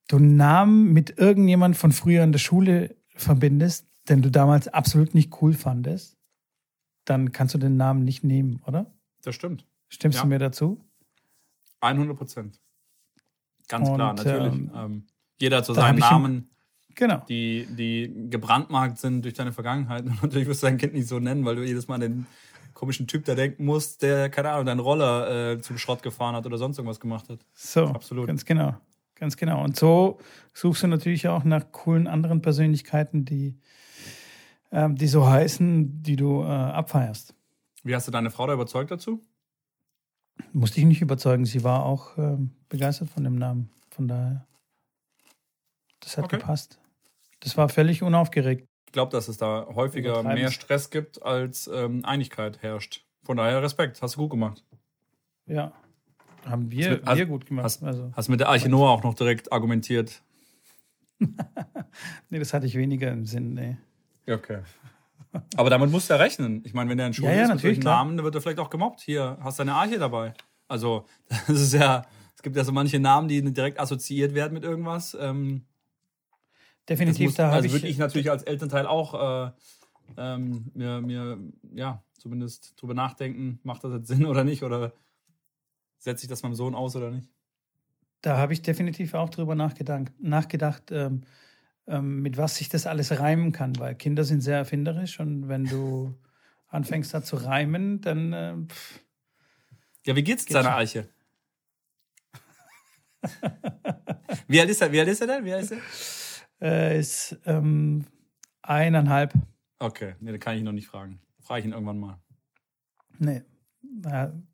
[0.08, 5.14] du einen Namen mit irgendjemand von früher in der Schule verbindest, den du damals absolut
[5.14, 6.16] nicht cool fandest,
[7.04, 8.92] dann kannst du den Namen nicht nehmen, oder?
[9.22, 9.66] Das stimmt.
[9.88, 10.22] Stimmst Ja.
[10.22, 10.80] du mir dazu?
[11.80, 12.60] 100 Prozent.
[13.68, 14.54] Ganz klar, Und, natürlich.
[14.54, 15.06] ähm, Ähm,
[15.40, 16.50] jeder hat so seinen Namen,
[16.96, 17.22] Genau.
[17.28, 20.04] die, die gebrandmarkt sind durch deine Vergangenheit.
[20.06, 22.26] Und natürlich wirst du dein Kind nicht so nennen, weil du jedes Mal den
[22.74, 26.44] komischen Typ da denken musst, der, keine Ahnung, deinen Roller äh, zum Schrott gefahren hat
[26.46, 27.38] oder sonst irgendwas gemacht hat.
[27.54, 28.26] So, Absolut.
[28.26, 28.74] ganz genau.
[29.14, 29.64] Ganz genau.
[29.64, 30.18] Und so
[30.52, 33.56] suchst du natürlich auch nach coolen anderen Persönlichkeiten, die,
[34.72, 37.34] ähm, die so heißen, die du äh, abfeierst.
[37.82, 39.22] Wie hast du deine Frau da überzeugt dazu?
[40.52, 41.46] Musste ich nicht überzeugen.
[41.46, 43.70] Sie war auch ähm, begeistert von dem Namen.
[43.90, 44.46] Von daher,
[46.00, 46.36] das hat Okay.
[46.36, 46.78] gepasst.
[47.46, 48.66] Das war völlig unaufgeregt.
[48.86, 53.04] Ich glaube, dass es da häufiger mehr Stress gibt, als ähm, Einigkeit herrscht.
[53.22, 54.64] Von daher Respekt, hast du gut gemacht.
[55.46, 55.70] Ja.
[56.44, 57.64] Haben wir, Hast- wir gut gemacht.
[57.64, 60.22] hast- also, Hast mit der Arche Noah auch noch direkt argumentiert.
[62.30, 63.54] nee, das hatte ich weniger im Sinn.
[63.54, 63.76] Nee.
[64.28, 64.58] Okay.
[65.56, 66.62] Aber damit musst du ja rechnen.
[66.64, 67.82] Ich meine, wenn der ein Schule Ja, ja, ist mit solchen.
[67.84, 69.02] Namen, dann wird er vielleicht auch gemobbt.
[69.02, 70.34] Hier, hast deine Arche dabei.
[70.66, 74.64] Also, das ist ja, es gibt ja so manche Namen, die direkt assoziiert werden mit
[74.64, 75.16] irgendwas.
[75.20, 75.62] Ähm,
[76.88, 77.72] Definitiv, muss, da habe also ich.
[77.72, 79.50] würde ich natürlich als Elternteil auch äh,
[80.16, 81.38] ähm, mir, mir,
[81.74, 84.62] ja, zumindest drüber nachdenken, macht das jetzt Sinn oder nicht?
[84.62, 84.92] Oder
[85.98, 87.28] setze ich das meinem Sohn aus oder nicht?
[88.22, 91.22] Da habe ich definitiv auch drüber nachgedacht, nachgedacht ähm,
[91.86, 95.64] ähm, mit was sich das alles reimen kann, weil Kinder sind sehr erfinderisch und wenn
[95.64, 96.14] du
[96.68, 99.00] anfängst da zu reimen, dann äh, pff,
[100.06, 100.74] Ja, wie geht's Geht deiner.
[100.74, 101.08] Arche?
[104.48, 104.92] wie alt ist er?
[104.92, 105.44] Wie alt ist er denn?
[105.44, 105.78] Wie alt ist er?
[106.60, 108.06] Äh, ist ähm,
[108.62, 109.34] eineinhalb.
[109.78, 111.20] Okay, nee, da kann ich ihn noch nicht fragen.
[111.40, 112.18] Frage ich ihn irgendwann mal.
[113.18, 113.42] Nee,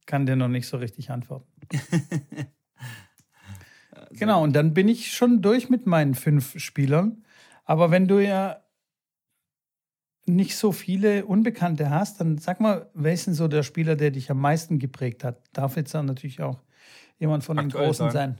[0.06, 1.50] kann der noch nicht so richtig antworten.
[4.10, 7.24] genau, und dann bin ich schon durch mit meinen fünf Spielern.
[7.64, 8.62] Aber wenn du ja
[10.26, 14.10] nicht so viele Unbekannte hast, dann sag mal, wer ist denn so der Spieler, der
[14.10, 15.42] dich am meisten geprägt hat?
[15.52, 16.62] Darf jetzt dann natürlich auch
[17.18, 18.36] jemand von den Aktuell Großen sein.
[18.36, 18.38] sein.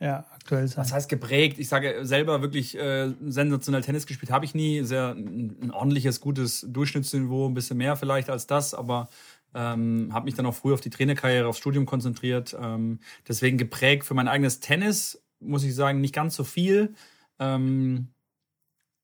[0.00, 0.84] Ja, aktuell sein.
[0.84, 1.58] Was heißt geprägt?
[1.58, 4.82] Ich sage selber wirklich äh, sensationell Tennis gespielt habe ich nie.
[4.84, 9.08] Sehr ein, ordentliches, gutes Durchschnittsniveau, ein bisschen mehr vielleicht als das, aber
[9.54, 12.56] ähm, habe mich dann auch früh auf die Trainerkarriere, aufs Studium konzentriert.
[12.60, 16.94] Ähm, deswegen geprägt für mein eigenes Tennis, muss ich sagen, nicht ganz so viel.
[17.40, 18.08] Ähm,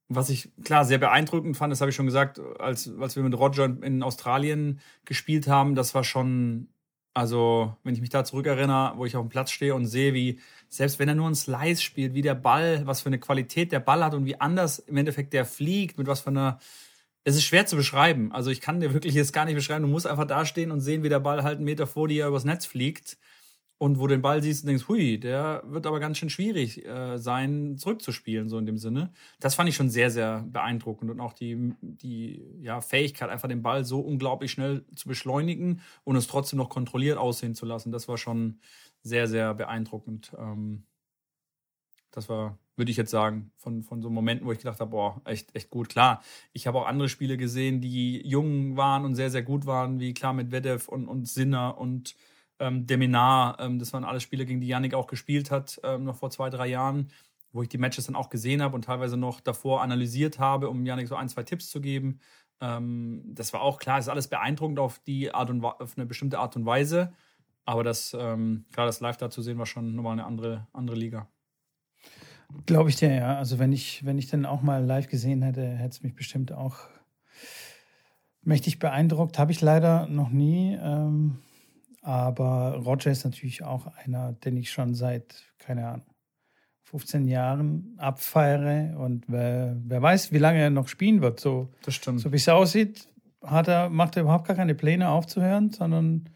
[0.09, 3.37] was ich klar sehr beeindruckend fand, das habe ich schon gesagt, als, als wir mit
[3.39, 6.69] Roger in Australien gespielt haben, das war schon,
[7.15, 10.41] also wenn ich mich da zurückerinnere, wo ich auf dem Platz stehe und sehe, wie
[10.75, 13.81] selbst wenn er nur einen Slice spielt, wie der Ball, was für eine Qualität der
[13.81, 16.59] Ball hat und wie anders im Endeffekt der fliegt, mit was für einer.
[17.27, 18.33] Es ist schwer zu beschreiben.
[18.33, 19.83] Also ich kann dir wirklich jetzt gar nicht beschreiben.
[19.83, 22.27] Du musst einfach da stehen und sehen, wie der Ball halt einen Meter vor dir
[22.27, 23.17] übers Netz fliegt.
[23.79, 26.87] Und wo du den Ball siehst und denkst, hui, der wird aber ganz schön schwierig
[26.87, 29.13] äh, sein, zurückzuspielen, so in dem Sinne.
[29.41, 31.11] Das fand ich schon sehr, sehr beeindruckend.
[31.11, 36.17] Und auch die, die ja, Fähigkeit, einfach den Ball so unglaublich schnell zu beschleunigen und
[36.17, 38.61] es trotzdem noch kontrolliert aussehen zu lassen, das war schon
[39.05, 40.33] sehr, sehr beeindruckend.
[40.37, 40.87] Ähm,
[42.11, 45.21] das war, würde ich jetzt sagen, von, von so Momenten, wo ich gedacht habe, boah,
[45.25, 45.89] echt, echt gut.
[45.89, 50.01] Klar, ich habe auch andere Spiele gesehen, die jung waren und sehr, sehr gut waren,
[50.01, 52.17] wie klar mit Vedev und, und Sinner und
[52.59, 53.59] ähm, Deminar.
[53.61, 56.51] Ähm, das waren alle Spiele, gegen die Yannick auch gespielt hat, ähm, noch vor zwei,
[56.51, 57.11] drei Jahren,
[57.53, 60.87] wo ich die Matches dann auch gesehen habe und teilweise noch davor analysiert habe, um
[60.87, 62.21] Yannick so ein, zwei Tipps zu geben.
[62.61, 66.07] Ähm, das war auch klar, es ist alles beeindruckend auf die Art und auf eine
[66.07, 67.13] bestimmte Art und Weise.
[67.65, 70.97] Aber das, ähm, gerade das Live da zu sehen, war schon nochmal eine andere, andere
[70.97, 71.29] Liga.
[72.67, 73.39] Glaube ich dir, ja.
[73.39, 76.53] Also wenn ich, wenn ich dann auch mal live gesehen hätte, hätte es mich bestimmt
[76.53, 76.77] auch
[78.43, 79.39] mächtig beeindruckt.
[79.39, 80.79] Habe ich leider noch nie.
[80.81, 81.39] Ähm,
[82.03, 86.07] aber Roger ist natürlich auch einer, den ich schon seit, keine Ahnung,
[86.83, 88.99] 15 Jahren abfeiere.
[88.99, 91.41] Und wer, wer weiß, wie lange er noch spielen wird.
[91.41, 92.21] So, das stimmt.
[92.21, 93.09] so wie es aussieht,
[93.43, 96.29] hat er, macht er überhaupt gar keine Pläne aufzuhören, sondern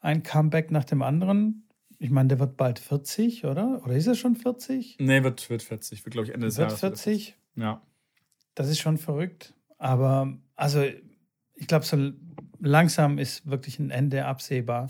[0.00, 1.68] ein Comeback nach dem anderen.
[1.98, 3.82] Ich meine, der wird bald 40, oder?
[3.84, 4.96] Oder ist er schon 40?
[5.00, 6.04] Nee, wird, wird 40.
[6.04, 6.80] Wird, glaube ich, Ende des wird Jahres.
[6.80, 7.36] 40?
[7.56, 7.82] Ja.
[8.54, 9.54] Das ist schon verrückt.
[9.78, 10.84] Aber, also,
[11.54, 12.12] ich glaube, so
[12.60, 14.88] langsam ist wirklich ein Ende absehbar.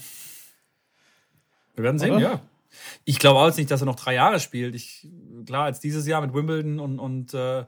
[1.74, 2.20] Wir werden sehen, oder?
[2.20, 2.40] ja.
[3.04, 4.74] Ich glaube auch jetzt nicht, dass er noch drei Jahre spielt.
[4.74, 5.08] Ich,
[5.46, 7.64] klar, als dieses Jahr mit Wimbledon und, und äh,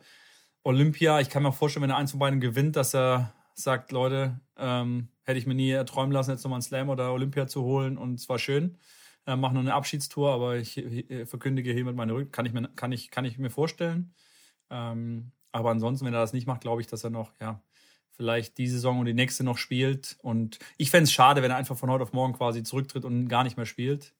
[0.62, 4.40] Olympia, ich kann mir vorstellen, wenn er eins von beiden gewinnt, dass er sagt, Leute,
[4.56, 7.98] ähm, hätte ich mir nie erträumen lassen, jetzt nochmal einen Slam oder Olympia zu holen
[7.98, 8.78] und es war schön.
[9.26, 12.32] Äh, mache nur eine Abschiedstour, aber ich, ich verkündige hiermit meine Rück.
[12.32, 14.14] Kann ich mir, kann ich, kann ich mir vorstellen.
[14.70, 17.62] Ähm, aber ansonsten, wenn er das nicht macht, glaube ich, dass er noch, ja,
[18.12, 20.16] vielleicht die Saison und die nächste noch spielt.
[20.22, 23.28] Und ich fände es schade, wenn er einfach von heute auf morgen quasi zurücktritt und
[23.28, 24.14] gar nicht mehr spielt.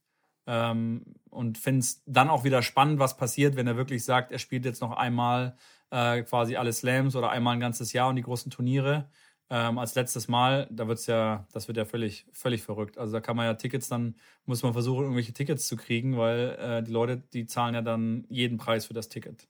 [0.51, 4.41] Ähm, und fände es dann auch wieder spannend, was passiert, wenn er wirklich sagt, er
[4.41, 5.55] spielt jetzt noch einmal
[5.91, 9.09] äh, quasi alle Slams oder einmal ein ganzes Jahr und die großen Turniere
[9.51, 12.99] ähm, als letztes Mal, da wird's ja, das wird ja völlig, völlig verrückt.
[12.99, 14.15] Also da kann man ja Tickets dann,
[14.47, 18.25] muss man versuchen, irgendwelche Tickets zu kriegen, weil äh, die Leute, die zahlen ja dann
[18.29, 19.49] jeden Preis für das Ticket.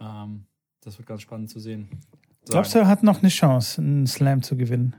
[0.00, 0.46] Ähm,
[0.80, 2.00] das wird ganz spannend zu sehen.
[2.48, 4.96] Glaubst du, er hat noch eine Chance, einen Slam zu gewinnen?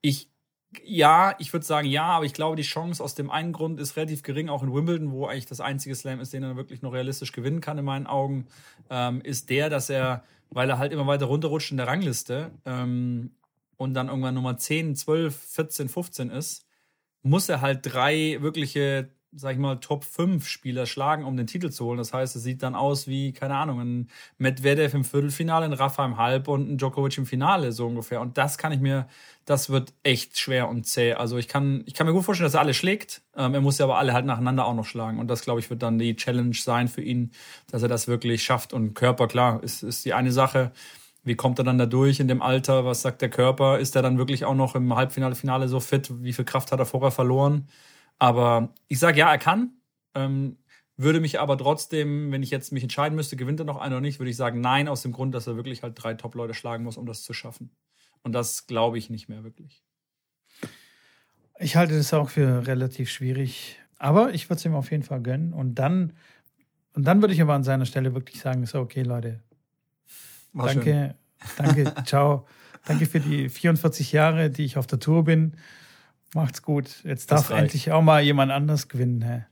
[0.00, 0.30] Ich,
[0.84, 3.96] ja, ich würde sagen ja, aber ich glaube, die Chance aus dem einen Grund ist
[3.96, 6.92] relativ gering, auch in Wimbledon, wo eigentlich das einzige Slam ist, den er wirklich noch
[6.92, 8.46] realistisch gewinnen kann, in meinen Augen,
[8.90, 13.32] ähm, ist der, dass er weil er halt immer weiter runterrutscht in der Rangliste ähm,
[13.76, 16.66] und dann irgendwann Nummer 10, 12, 14, 15 ist,
[17.22, 21.70] muss er halt drei wirkliche, sag ich mal, Top 5 Spieler schlagen, um den Titel
[21.70, 21.98] zu holen.
[21.98, 26.04] Das heißt, es sieht dann aus wie, keine Ahnung, ein Medvedev im Viertelfinale, ein Rafa
[26.04, 28.20] im Halb und ein Djokovic im Finale, so ungefähr.
[28.20, 29.06] Und das kann ich mir,
[29.44, 31.12] das wird echt schwer und zäh.
[31.12, 33.22] Also ich kann, ich kann mir gut vorstellen, dass er alle schlägt.
[33.36, 35.18] Ähm, er muss ja aber alle halt nacheinander auch noch schlagen.
[35.18, 37.30] Und das, glaube ich, wird dann die Challenge sein für ihn,
[37.70, 38.72] dass er das wirklich schafft.
[38.72, 40.72] Und Körper, klar, ist, ist die eine Sache.
[41.24, 42.84] Wie kommt er dann da durch in dem Alter?
[42.84, 43.78] Was sagt der Körper?
[43.80, 46.10] Ist er dann wirklich auch noch im Halbfinale, Finale so fit?
[46.22, 47.66] Wie viel Kraft hat er vorher verloren?
[48.18, 49.72] Aber ich sage ja, er kann.
[50.14, 50.56] Ähm,
[50.96, 54.00] würde mich aber trotzdem, wenn ich jetzt mich entscheiden müsste, gewinnt er noch einer oder
[54.00, 56.84] nicht, würde ich sagen, nein, aus dem Grund, dass er wirklich halt drei Top-Leute schlagen
[56.84, 57.70] muss, um das zu schaffen.
[58.22, 59.82] Und das glaube ich nicht mehr wirklich.
[61.58, 63.78] Ich halte das auch für relativ schwierig.
[63.98, 65.52] Aber ich würde es ihm auf jeden Fall gönnen.
[65.52, 66.14] Und dann,
[66.94, 69.42] und dann würde ich aber an seiner Stelle wirklich sagen, so, okay, Leute.
[70.52, 71.14] War danke,
[71.56, 71.66] schön.
[71.84, 72.46] danke, ciao.
[72.86, 75.56] Danke für die 44 Jahre, die ich auf der Tour bin.
[76.34, 77.02] Macht's gut.
[77.04, 79.22] Jetzt darf endlich auch mal jemand anders gewinnen.
[79.22, 79.44] Hä?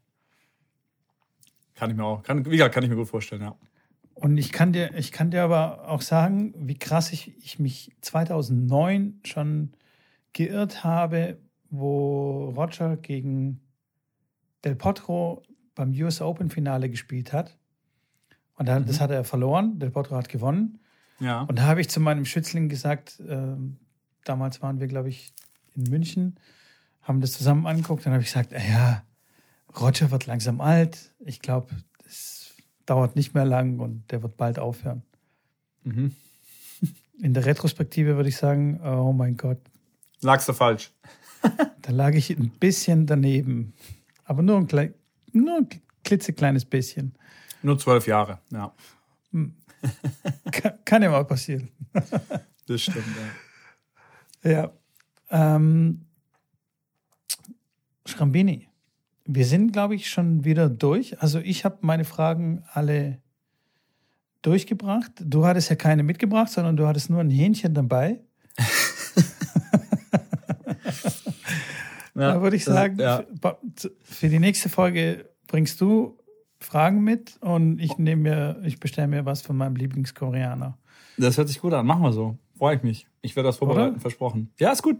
[1.74, 3.56] Kann ich mir auch, kann, wie gesagt, kann ich mir gut vorstellen, ja.
[4.14, 7.96] Und ich kann dir, ich kann dir aber auch sagen, wie krass ich, ich mich
[8.00, 9.72] 2009 schon
[10.32, 13.60] geirrt habe, wo Roger gegen
[14.64, 15.42] Del Potro
[15.74, 17.58] beim US Open Finale gespielt hat.
[18.56, 18.86] Und dann, mhm.
[18.86, 19.80] das hat er verloren.
[19.80, 20.78] Del Potro hat gewonnen.
[21.18, 21.42] Ja.
[21.42, 23.56] Und da habe ich zu meinem Schützling gesagt, äh,
[24.24, 25.32] damals waren wir, glaube ich,
[25.74, 26.36] in München,
[27.04, 28.04] haben das zusammen angeguckt.
[28.04, 29.04] Dann habe ich gesagt, ja,
[29.78, 31.12] Roger wird langsam alt.
[31.20, 31.68] Ich glaube,
[32.86, 35.02] dauert nicht mehr lang und der wird bald aufhören.
[35.84, 36.14] Mhm.
[37.20, 39.60] In der Retrospektive würde ich sagen, oh mein Gott.
[40.20, 40.90] Lagst du falsch?
[41.82, 43.74] da lag ich ein bisschen daneben.
[44.24, 44.94] Aber nur ein, klein,
[45.32, 45.68] nur ein
[46.02, 47.14] klitzekleines bisschen.
[47.62, 48.74] Nur zwölf Jahre, ja.
[49.30, 49.54] Hm.
[50.50, 51.68] kann, kann, ja mal passieren.
[52.66, 53.30] das stimmt, ja.
[54.50, 54.72] Ja.
[55.30, 56.04] Ähm,
[58.06, 58.68] Schrambini.
[59.26, 61.20] Wir sind, glaube ich, schon wieder durch.
[61.22, 63.22] Also ich habe meine Fragen alle
[64.42, 65.12] durchgebracht.
[65.20, 68.20] Du hattest ja keine mitgebracht, sondern du hattest nur ein Hähnchen dabei.
[72.14, 73.24] ja, da würde ich sagen, ja.
[74.02, 76.18] für die nächste Folge bringst du
[76.60, 80.76] Fragen mit und ich nehme mir, ich bestelle mir was von meinem Lieblingskoreaner.
[81.16, 81.86] Das hört sich gut an.
[81.86, 82.36] Machen wir so.
[82.56, 83.06] Freue ich mich.
[83.22, 84.00] Ich werde das vorbereiten, Oder?
[84.00, 84.52] versprochen.
[84.58, 84.98] Ja, ist gut.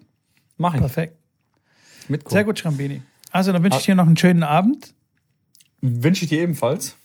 [0.57, 0.81] Mach ich.
[0.81, 1.19] Perfekt.
[2.09, 2.33] Mitkommen.
[2.33, 3.03] Sehr gut, Schrambini.
[3.31, 4.95] Also, dann wünsche ich dir noch einen schönen Abend.
[5.81, 6.97] Wünsche ich dir ebenfalls.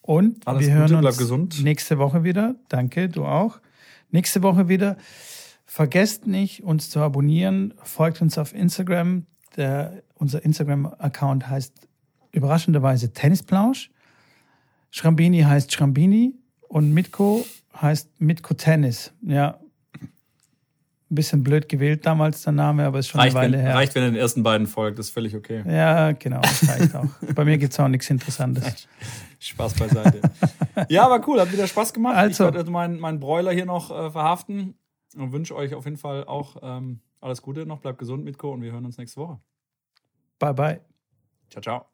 [0.00, 1.62] Und Alles wir hören Gute, uns bleib gesund.
[1.64, 2.54] nächste Woche wieder.
[2.68, 3.60] Danke, du auch.
[4.10, 4.96] Nächste Woche wieder.
[5.66, 7.74] Vergesst nicht, uns zu abonnieren.
[7.82, 9.26] Folgt uns auf Instagram.
[9.56, 11.72] Der, unser Instagram-Account heißt
[12.32, 13.90] überraschenderweise Tennisplausch.
[14.90, 16.34] Schrambini heißt Schrambini
[16.68, 17.44] und Mitko
[17.80, 19.12] heißt Mitko Tennis.
[19.22, 19.58] Ja.
[21.10, 23.74] Ein bisschen blöd gewählt damals der Name, aber ist schon Reicht eine Weile wenn, her.
[23.74, 25.62] reicht, wenn ihr den ersten beiden folgt, das ist völlig okay.
[25.66, 27.06] Ja, genau, das reicht auch.
[27.34, 28.88] Bei mir gibt's auch nichts Interessantes.
[29.38, 30.22] Spaß beiseite.
[30.88, 32.16] ja, aber cool, hat wieder Spaß gemacht.
[32.16, 32.48] Also.
[32.48, 34.74] Ich werde meinen mein Broiler hier noch äh, verhaften
[35.16, 37.80] und wünsche euch auf jeden Fall auch ähm, alles Gute noch.
[37.80, 39.40] Bleibt gesund, Mitko, und wir hören uns nächste Woche.
[40.38, 40.80] Bye, bye.
[41.50, 41.86] Ciao, ciao.